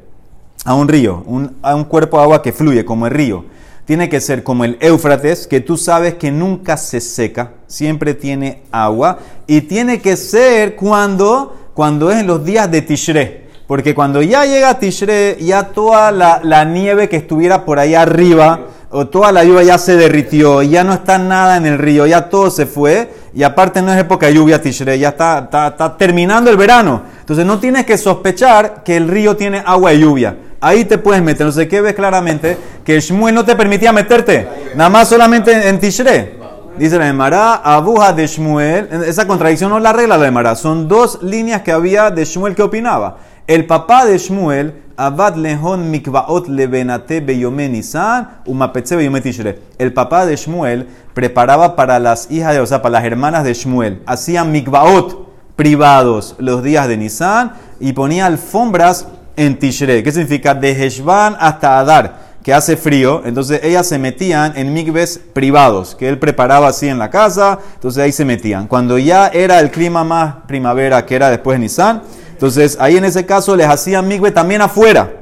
a 0.66 0.74
un 0.74 0.88
río, 0.88 1.24
a 1.62 1.76
un 1.76 1.84
cuerpo 1.86 2.18
de 2.18 2.24
agua 2.24 2.42
que 2.42 2.52
fluye 2.52 2.84
como 2.84 3.08
el 3.08 3.14
río, 3.14 3.46
tiene 3.90 4.08
que 4.08 4.22
ser 4.22 4.44
como 4.44 4.66
el 4.66 4.78
Éufrates, 4.82 5.48
que 5.48 5.62
tú 5.62 5.76
sabes 5.76 6.14
que 6.14 6.32
nunca 6.32 6.78
se 6.78 7.02
seca, 7.02 7.54
siempre 7.66 8.14
tiene 8.14 8.62
agua, 8.72 9.18
y 9.48 9.62
tiene 9.62 10.00
que 10.00 10.16
ser 10.16 10.76
cuando, 10.76 11.72
cuando 11.74 12.12
es 12.12 12.20
en 12.20 12.28
los 12.28 12.46
días 12.46 12.70
de 12.70 12.84
Tishre, 12.84 13.48
porque 13.66 13.96
cuando 13.96 14.22
ya 14.22 14.46
llega 14.46 14.78
Tishre, 14.78 15.38
ya 15.40 15.70
toda 15.70 16.12
la, 16.12 16.66
nieve 16.66 17.10
que 17.10 17.16
estuviera 17.16 17.66
por 17.66 17.80
ahí 17.80 17.96
arriba, 17.96 18.68
o 18.92 19.08
toda 19.08 19.32
la 19.32 19.44
lluvia 19.44 19.64
ya 19.64 19.78
se 19.78 19.96
derritió, 19.96 20.62
ya 20.62 20.84
no 20.84 20.94
está 20.94 21.18
nada 21.18 21.58
en 21.58 21.66
el 21.66 21.78
río, 21.78 22.06
ya 22.08 22.30
todo 22.30 22.50
se 22.50 22.66
fue, 22.66 23.12
y 23.34 23.44
aparte 23.44 23.82
no 23.82 23.94
es 23.94 24.00
época 24.00 24.28
de 24.28 24.34
lluvia 24.34 24.62
Tishre, 24.62 24.98
ya 24.98 25.10
está, 25.10 25.96
terminando 25.98 26.50
el 26.50 26.58
verano. 26.58 27.04
Entonces 27.20 27.46
no 27.46 27.60
tienes 27.60 27.86
que 27.86 27.98
sospechar 27.98 28.84
que 28.84 28.98
el 28.98 29.08
río 29.08 29.36
tiene 29.38 29.62
agua 29.66 29.92
de 29.92 30.00
lluvia 30.00 30.36
ahí 30.62 30.86
te 30.86 30.98
puedes 30.98 31.22
meter. 31.22 31.52
Sé 31.52 31.68
qué 31.68 31.82
ves 31.82 31.94
claramente 31.94 32.58
que 32.84 33.00
Shmuel 33.00 33.34
no 33.34 33.46
te 33.46 33.56
permitía 33.56 33.92
meterte, 33.92 34.48
nada 34.76 34.90
más 34.90 35.10
solamente 35.10 35.68
en 35.68 35.80
Tishre. 35.80 36.39
Dice 36.80 36.98
la 36.98 37.10
Emara, 37.10 37.56
abuja 37.56 38.14
de 38.14 38.26
Shmuel. 38.26 38.88
Esa 39.06 39.28
contradicción 39.28 39.70
no 39.70 39.82
la 39.82 39.90
arregla 39.90 40.18
la 40.18 40.28
Emara. 40.28 40.56
Son 40.56 40.88
dos 40.88 41.22
líneas 41.22 41.62
que 41.62 41.74
había 41.74 42.10
de 42.10 42.24
Shmuel 42.24 42.56
que 42.56 42.64
opinaba. 42.64 43.18
El 43.48 43.68
papá 43.68 44.06
de 44.06 44.18
Shmuel, 44.18 44.82
Abad 44.96 45.36
Lehon 45.36 45.92
Mikvaot 45.92 46.48
Lebenate 46.48 47.20
Beyome 47.20 47.68
Nisan, 47.68 48.30
Umapetze 48.46 48.96
Beyome 48.96 49.20
Tishre. 49.20 49.60
El 49.78 49.92
papá 49.92 50.26
de 50.26 50.38
Shmuel 50.38 50.88
preparaba 51.14 51.76
para 51.76 52.00
las 52.00 52.32
hijas 52.32 52.54
de, 52.54 52.62
o 52.62 52.66
sea, 52.66 52.82
para 52.82 52.94
las 52.94 53.04
hermanas 53.04 53.44
de 53.44 53.54
Shmuel. 53.54 54.02
Hacían 54.06 54.50
Mikvaot 54.54 55.28
privados 55.58 56.38
los 56.38 56.64
días 56.64 56.88
de 56.88 56.96
Nisan 56.96 57.52
y 57.82 57.92
ponía 57.92 58.26
alfombras 58.26 59.06
en 59.36 59.60
Tishre. 59.60 60.02
¿Qué 60.02 60.14
significa? 60.14 60.54
De 60.54 60.72
Heshvan 60.72 61.36
hasta 61.42 61.78
Adar, 61.78 62.29
hace 62.54 62.78
frío. 62.78 63.22
Entonces 63.26 63.62
ellas 63.64 63.88
se 63.88 64.00
metían 64.00 64.54
en 64.56 64.74
migves 64.74 65.20
privados, 65.34 65.96
que 65.96 66.08
él 66.08 66.20
preparaba 66.20 66.68
así 66.68 66.88
en 66.88 67.00
la 67.00 67.10
casa. 67.10 67.60
Entonces 67.76 68.04
ahí 68.04 68.12
se 68.12 68.26
metían. 68.26 68.68
Cuando 68.68 68.98
ya 68.98 69.28
era 69.28 69.60
el 69.60 69.72
clima 69.72 70.04
más 70.04 70.36
primavera, 70.48 71.06
que 71.06 71.16
era 71.16 71.30
después 71.30 71.56
de 71.56 71.60
Nisan, 71.60 72.04
entonces 72.32 72.78
ahí 72.80 72.98
en 72.98 73.06
ese 73.06 73.26
caso 73.26 73.56
les 73.56 73.68
hacían 73.68 74.08
migbe 74.08 74.32
también 74.32 74.62
afuera. 74.62 75.14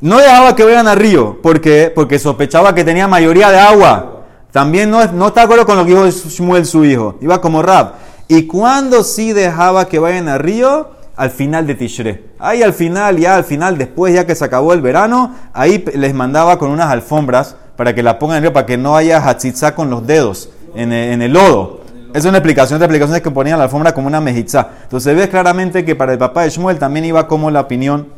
No 0.00 0.18
dejaba 0.18 0.56
que 0.56 0.64
vayan 0.64 0.88
al 0.88 0.96
río, 0.96 1.38
porque 1.42 1.92
porque 1.94 2.18
sospechaba 2.18 2.74
que 2.74 2.84
tenía 2.84 3.06
mayoría 3.06 3.50
de 3.50 3.58
agua. 3.58 4.22
También 4.50 4.90
no, 4.90 5.04
no 5.12 5.28
está 5.28 5.40
de 5.40 5.44
acuerdo 5.44 5.64
con 5.64 5.78
lo 5.78 5.84
que 5.84 5.94
dijo 5.94 6.08
Shmuel, 6.10 6.66
su 6.66 6.84
hijo. 6.84 7.16
Iba 7.20 7.40
como 7.40 7.62
Rab. 7.62 7.94
Y 8.28 8.46
cuando 8.46 9.02
sí 9.02 9.32
dejaba 9.32 9.88
que 9.88 9.98
vayan 9.98 10.28
al 10.28 10.38
río, 10.38 10.90
al 11.16 11.30
final 11.30 11.66
de 11.66 11.74
Tishre. 11.74 12.24
Ahí 12.38 12.62
al 12.62 12.72
final, 12.72 13.18
ya 13.18 13.36
al 13.36 13.44
final, 13.44 13.78
después 13.78 14.14
ya 14.14 14.26
que 14.26 14.34
se 14.34 14.44
acabó 14.44 14.72
el 14.72 14.80
verano, 14.80 15.34
ahí 15.52 15.84
les 15.94 16.14
mandaba 16.14 16.58
con 16.58 16.70
unas 16.70 16.90
alfombras 16.90 17.56
para 17.76 17.94
que 17.94 18.02
la 18.02 18.18
pongan 18.18 18.38
en 18.38 18.44
el 18.44 18.52
para 18.52 18.66
que 18.66 18.76
no 18.76 18.96
haya 18.96 19.28
hachitzá 19.28 19.74
con 19.74 19.90
los 19.90 20.06
dedos 20.06 20.50
en 20.74 20.92
el, 20.92 21.32
lodo. 21.32 21.80
Es 22.14 22.24
una 22.24 22.38
explicación. 22.38 22.78
de 22.78 22.84
explicación 22.84 23.16
es 23.16 23.22
que 23.22 23.30
ponían 23.30 23.58
la 23.58 23.64
alfombra 23.64 23.92
como 23.92 24.06
una 24.06 24.20
mejizá. 24.20 24.70
Entonces 24.82 25.16
ves 25.16 25.28
claramente 25.28 25.84
que 25.84 25.94
para 25.94 26.12
el 26.12 26.18
papá 26.18 26.42
de 26.42 26.50
Shmuel 26.50 26.78
también 26.78 27.04
iba 27.04 27.26
como 27.26 27.50
la 27.50 27.60
opinión 27.60 28.08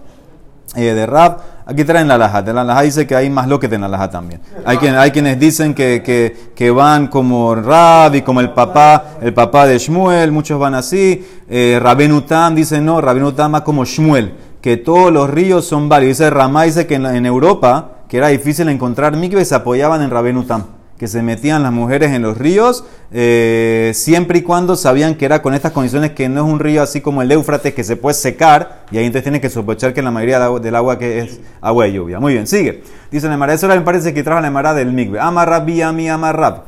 eh, 0.75 0.95
de 0.95 1.07
Rab. 1.07 1.39
Aquí 1.67 1.85
traen 1.85 2.09
la 2.09 2.19
laja. 2.19 2.43
La 2.43 2.63
laja 2.63 2.83
dice 2.83 3.07
que 3.07 3.17
hay 3.17 3.31
más 3.31 3.49
lo 3.49 3.59
que 3.59 3.67
en 3.67 3.81
la 3.81 3.89
laja 3.89 4.11
también. 4.11 4.41
Hay, 4.67 4.77
quien, 4.77 4.97
hay 4.97 5.11
quienes 5.11 5.41
dicen 5.41 5.73
que, 5.73 6.03
que, 6.05 6.51
que, 6.55 6.71
van 6.71 7.07
como 7.07 7.55
Rab 7.55 8.15
y 8.15 8.23
como 8.23 8.41
el 8.41 8.51
papá, 8.51 9.17
el 9.23 9.33
papá 9.33 9.67
de 9.67 9.79
Shmuel. 9.79 10.31
Muchos 10.31 10.61
van 10.61 10.75
así. 10.75 11.27
Eh, 11.49 11.79
Rabenutam 11.81 12.55
dice 12.55 12.81
no, 12.81 13.01
Rabenutam 13.01 13.55
va 13.55 13.65
como 13.65 13.85
Shmuel. 13.85 14.35
Que 14.61 14.77
todos 14.77 15.11
los 15.11 15.31
ríos 15.31 15.67
son 15.67 15.89
válidos. 15.89 16.19
Dice 16.19 16.31
Ramá 16.31 16.65
dice 16.65 16.87
que 16.87 16.97
en, 16.97 17.27
Europa, 17.27 17.93
que 18.09 18.19
era 18.19 18.29
difícil 18.29 18.69
encontrar 18.69 19.17
mikve, 19.17 19.45
se 19.45 19.55
apoyaban 19.55 20.03
en 20.03 20.11
Rabenutam 20.11 20.65
que 21.05 21.09
se 21.09 21.23
metían 21.23 21.63
las 21.63 21.71
mujeres 21.71 22.13
en 22.13 22.23
los 22.23 22.39
ríos, 22.39 22.83
eh, 23.13 23.93
siempre 23.95 24.39
y 24.39 24.43
cuando 24.43 24.75
sabían 24.75 25.17
que 25.17 25.27
era 25.27 25.43
con 25.43 25.53
estas 25.53 25.73
condiciones 25.73 26.13
que 26.13 26.31
no 26.31 26.47
es 26.47 26.51
un 26.51 26.59
río 26.59 26.83
así 26.83 27.03
como 27.03 27.21
el 27.21 27.31
Éufrates 27.31 27.75
que 27.75 27.85
se 27.85 27.97
puede 27.97 28.15
secar, 28.15 28.87
y 28.91 28.97
ahí 28.97 29.05
entonces 29.05 29.25
tienen 29.25 29.43
que 29.43 29.51
sospechar 29.51 29.93
que 29.93 30.01
la 30.01 30.11
mayoría 30.11 30.41
del 30.49 30.75
agua 30.75 30.99
que 30.99 31.19
es 31.19 31.41
agua 31.61 31.85
de 31.85 31.93
lluvia. 31.93 32.21
Muy 32.21 32.33
bien, 32.33 32.47
sigue. 32.47 32.85
Dice 33.11 33.29
la 33.29 33.35
Emara, 33.35 33.53
eso 33.53 33.69
me 33.69 33.79
parece 33.83 34.15
que 34.15 34.23
trajo 34.23 34.41
la 34.41 34.49
Emara 34.49 34.73
del 34.73 34.95
Migbe. 34.95 35.21
Amarrab, 35.21 35.67
mi 35.67 36.09
amarrab. 36.09 36.63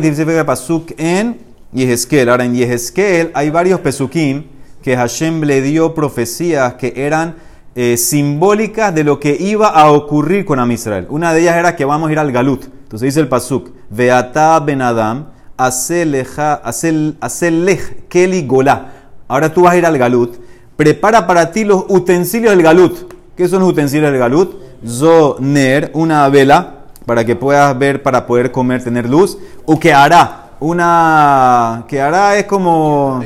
Dice 0.00 0.44
pasuk 0.44 0.92
en 0.96 1.38
Yehezkel. 1.72 2.28
Ahora 2.28 2.44
en 2.44 2.54
Yehezkel 2.54 3.32
hay 3.34 3.50
varios 3.50 3.80
pesukim 3.80 4.44
que 4.80 4.96
Hashem 4.96 5.40
le 5.42 5.60
dio 5.60 5.92
profecías 5.92 6.74
que 6.74 6.92
eran 6.94 7.34
eh, 7.74 7.96
simbólicas 7.96 8.94
de 8.94 9.04
lo 9.04 9.18
que 9.18 9.36
iba 9.38 9.68
a 9.68 9.90
ocurrir 9.90 10.44
con 10.44 10.58
Am 10.58 10.74
Una 11.08 11.32
de 11.32 11.40
ellas 11.40 11.56
era 11.56 11.76
que 11.76 11.84
vamos 11.84 12.08
a 12.08 12.12
ir 12.12 12.18
al 12.18 12.32
Galut. 12.32 12.64
Entonces 12.64 13.06
dice 13.06 13.20
el 13.20 13.28
pasuk, 13.28 13.70
Veata 13.88 14.60
ben 14.60 14.82
Adam, 14.82 15.26
lej 17.40 18.08
keli 18.08 18.46
golá. 18.46 18.92
Ahora 19.28 19.52
tú 19.52 19.62
vas 19.62 19.72
a 19.72 19.76
ir 19.78 19.86
al 19.86 19.96
galut, 19.96 20.34
prepara 20.76 21.26
para 21.26 21.50
ti 21.52 21.64
los 21.64 21.86
utensilios 21.88 22.54
del 22.54 22.62
galut. 22.62 23.12
¿Qué 23.34 23.48
son 23.48 23.60
los 23.60 23.70
utensilios 23.70 24.10
del 24.10 24.20
galut? 24.20 24.62
zoner, 24.86 25.90
una 25.94 26.28
vela, 26.28 26.74
para 27.06 27.24
que 27.24 27.36
puedas 27.36 27.78
ver, 27.78 28.02
para 28.02 28.26
poder 28.26 28.52
comer, 28.52 28.82
tener 28.82 29.08
luz. 29.08 29.38
O 29.64 29.78
que 29.78 29.92
hará, 29.92 30.50
una, 30.60 31.84
que 31.88 32.00
hará 32.00 32.36
es 32.36 32.44
como, 32.44 33.20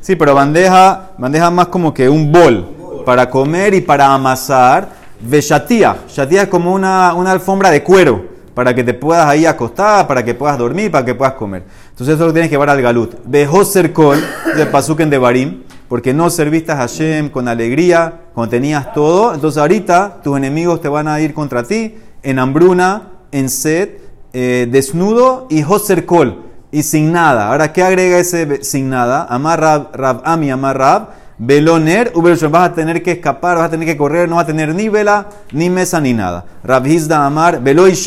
sí, 0.00 0.16
pero 0.16 0.34
bandeja, 0.34 1.10
bandeja 1.18 1.50
más 1.50 1.68
como 1.68 1.92
que 1.92 2.08
un 2.08 2.32
bol, 2.32 2.66
para 3.04 3.28
comer 3.28 3.74
y 3.74 3.80
para 3.80 4.12
amasar. 4.12 4.88
Veshatía, 5.20 5.98
shatía 6.08 6.42
es 6.42 6.48
como 6.48 6.72
una, 6.72 7.14
una 7.14 7.32
alfombra 7.32 7.70
de 7.70 7.82
cuero 7.82 8.34
para 8.54 8.74
que 8.74 8.84
te 8.84 8.94
puedas 8.94 9.26
ahí 9.26 9.46
acostar, 9.46 10.06
para 10.06 10.24
que 10.24 10.34
puedas 10.34 10.56
dormir, 10.56 10.90
para 10.90 11.04
que 11.04 11.14
puedas 11.14 11.34
comer. 11.34 11.64
Entonces 11.90 12.14
eso 12.14 12.26
lo 12.26 12.32
tienes 12.32 12.48
que 12.48 12.54
llevar 12.54 12.70
al 12.70 12.80
galut. 12.80 13.14
Dejó 13.24 13.64
ser 13.64 13.92
kol, 13.92 14.18
de 14.56 14.66
pasuken 14.66 15.10
de 15.10 15.18
barim, 15.18 15.62
porque 15.88 16.14
no 16.14 16.30
serviste 16.30 16.72
a 16.72 16.76
Hashem 16.76 17.30
con 17.30 17.48
alegría, 17.48 18.20
cuando 18.32 18.50
tenías 18.50 18.92
todo. 18.92 19.34
Entonces 19.34 19.60
ahorita 19.60 20.20
tus 20.22 20.36
enemigos 20.36 20.80
te 20.80 20.88
van 20.88 21.08
a 21.08 21.20
ir 21.20 21.34
contra 21.34 21.64
ti 21.64 21.96
en 22.22 22.38
hambruna, 22.38 23.10
en 23.32 23.48
sed, 23.48 23.90
eh, 24.32 24.68
desnudo 24.70 25.46
y 25.50 25.62
hoser 25.62 26.06
kol, 26.06 26.44
y 26.70 26.84
sin 26.84 27.12
nada. 27.12 27.50
Ahora, 27.50 27.72
¿qué 27.72 27.82
agrega 27.82 28.18
ese 28.18 28.64
sin 28.64 28.88
nada? 28.88 29.26
Amar 29.28 29.60
rab, 29.60 29.94
rab 29.94 30.22
ami, 30.24 30.50
amar 30.50 30.78
rab. 30.78 31.08
Beloner, 31.38 32.12
vas 32.14 32.70
a 32.70 32.74
tener 32.74 33.02
que 33.02 33.12
escapar, 33.12 33.56
vas 33.56 33.66
a 33.66 33.70
tener 33.70 33.86
que 33.86 33.96
correr, 33.96 34.28
no 34.28 34.36
vas 34.36 34.44
a 34.44 34.46
tener 34.46 34.74
ni 34.74 34.88
vela, 34.88 35.28
ni 35.52 35.70
mesa, 35.70 36.00
ni 36.00 36.12
nada. 36.12 36.44
Rabhizda 36.62 37.26
amar, 37.26 37.60
y 37.64 38.02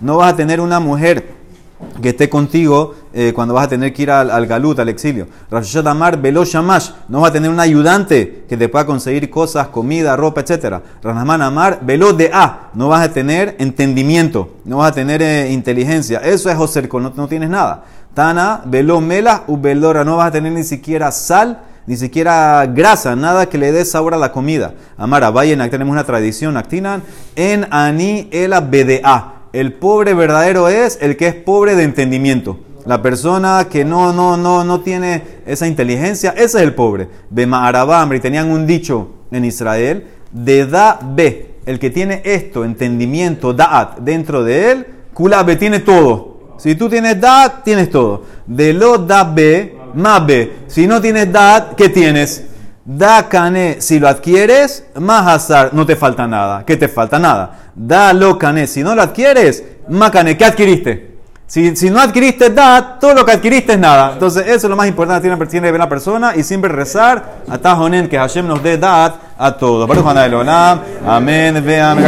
no 0.00 0.16
vas 0.16 0.32
a 0.32 0.36
tener 0.36 0.60
una 0.60 0.80
mujer 0.80 1.42
que 2.00 2.10
esté 2.10 2.28
contigo 2.28 2.94
eh, 3.12 3.32
cuando 3.34 3.54
vas 3.54 3.66
a 3.66 3.68
tener 3.68 3.92
que 3.92 4.02
ir 4.02 4.10
al, 4.10 4.46
galut, 4.46 4.78
al 4.78 4.88
exilio. 4.88 5.26
Rashad 5.50 5.86
Amar 5.86 6.20
Velo 6.20 6.44
Shamash, 6.44 6.90
no 7.08 7.20
vas 7.20 7.30
a 7.30 7.32
tener 7.32 7.50
un 7.50 7.60
ayudante 7.60 8.44
que 8.48 8.56
te 8.56 8.68
pueda 8.68 8.86
conseguir 8.86 9.28
cosas, 9.30 9.68
comida, 9.68 10.16
ropa, 10.16 10.40
etc. 10.40 10.80
Ranamán 11.02 11.42
Amar 11.42 11.80
Velo 11.82 12.12
de 12.12 12.30
A, 12.32 12.70
no 12.74 12.88
vas 12.88 13.04
a 13.04 13.12
tener 13.12 13.56
entendimiento, 13.58 14.56
no 14.64 14.78
vas 14.78 14.92
a 14.92 14.94
tener 14.94 15.22
eh, 15.22 15.52
inteligencia. 15.52 16.18
Eso 16.18 16.50
es 16.50 16.56
José, 16.56 16.88
no, 16.90 17.28
tienes 17.28 17.50
nada. 17.50 17.84
Tana 18.14 18.62
Velo 18.64 19.00
Mela 19.00 19.44
u 19.46 19.58
Velora, 19.60 20.04
no 20.04 20.16
vas 20.16 20.28
a 20.28 20.32
tener 20.32 20.52
ni 20.52 20.64
siquiera 20.64 21.10
sal 21.10 21.62
ni 21.86 21.96
siquiera 21.96 22.66
grasa, 22.66 23.16
nada 23.16 23.46
que 23.46 23.58
le 23.58 23.72
dé 23.72 23.84
sabor 23.84 24.14
a 24.14 24.18
la 24.18 24.32
comida. 24.32 24.74
Amara, 24.96 25.30
vayan, 25.30 25.68
tenemos 25.70 25.92
una 25.92 26.04
tradición, 26.04 26.56
actinan 26.56 27.02
en 27.36 27.66
ani 27.70 28.28
el 28.30 28.50
BDA. 28.50 29.34
El 29.52 29.74
pobre 29.74 30.14
verdadero 30.14 30.68
es 30.68 30.98
el 31.00 31.16
que 31.16 31.26
es 31.26 31.34
pobre 31.34 31.74
de 31.74 31.82
entendimiento. 31.84 32.58
La 32.84 33.00
persona 33.00 33.68
que 33.70 33.84
no, 33.84 34.12
no, 34.12 34.36
no, 34.36 34.64
no 34.64 34.80
tiene 34.80 35.22
esa 35.46 35.66
inteligencia, 35.66 36.30
ese 36.30 36.58
es 36.58 36.62
el 36.64 36.74
pobre. 36.74 37.08
Bema 37.30 37.70
y 38.14 38.20
tenían 38.20 38.50
un 38.50 38.66
dicho 38.66 39.10
en 39.30 39.44
Israel, 39.44 40.06
de 40.32 40.66
da 40.66 40.98
be, 41.00 41.56
el 41.64 41.78
que 41.78 41.90
tiene 41.90 42.22
esto, 42.24 42.64
entendimiento, 42.64 43.52
da'at, 43.52 43.98
dentro 43.98 44.42
de 44.42 44.72
él, 44.72 44.86
kulabe, 45.14 45.56
tiene 45.56 45.80
todo. 45.80 46.54
Si 46.58 46.74
tú 46.74 46.88
tienes 46.88 47.20
da'at, 47.20 47.62
tienes 47.62 47.90
todo. 47.90 48.22
De 48.46 48.72
lo 48.72 48.98
da 48.98 49.24
be, 49.24 49.78
be. 49.94 50.64
Si 50.68 50.86
no 50.86 51.00
tienes 51.00 51.32
da'at, 51.32 51.74
¿qué 51.74 51.88
tienes? 51.88 52.44
Da 52.84 53.28
cane, 53.28 53.80
si 53.80 54.00
lo 54.00 54.08
adquieres, 54.08 54.84
mahazar, 54.98 55.72
no 55.72 55.86
te 55.86 55.94
falta 55.94 56.26
nada. 56.26 56.64
¿Qué 56.64 56.76
te 56.76 56.88
falta? 56.88 57.18
Nada. 57.18 57.58
Da 57.74 58.12
lo 58.12 58.36
cane, 58.38 58.66
si 58.66 58.82
no 58.82 58.94
lo 58.94 59.02
adquieres, 59.02 59.62
macane, 59.88 60.36
¿qué 60.36 60.44
adquiriste? 60.44 61.12
Si, 61.46 61.76
si, 61.76 61.90
no 61.90 62.00
adquiriste 62.00 62.48
da, 62.48 62.98
todo 62.98 63.14
lo 63.14 63.26
que 63.26 63.32
adquiriste 63.32 63.74
es 63.74 63.78
nada. 63.78 64.12
Entonces, 64.14 64.46
eso 64.46 64.66
es 64.66 64.70
lo 64.70 64.74
más 64.74 64.88
importante 64.88 65.28
que 65.28 65.46
tiene 65.46 65.68
que 65.68 65.72
ver 65.72 65.80
la 65.80 65.88
persona 65.88 66.34
y 66.34 66.42
siempre 66.42 66.72
rezar 66.72 67.42
a 67.46 67.58
Tajonen 67.58 68.08
que 68.08 68.16
Hashem 68.16 68.46
nos 68.46 68.62
dé 68.62 68.78
dad 68.78 69.16
a 69.36 69.52
todos. 69.52 69.86
Amén. 71.06 71.62
Vean. 71.62 71.98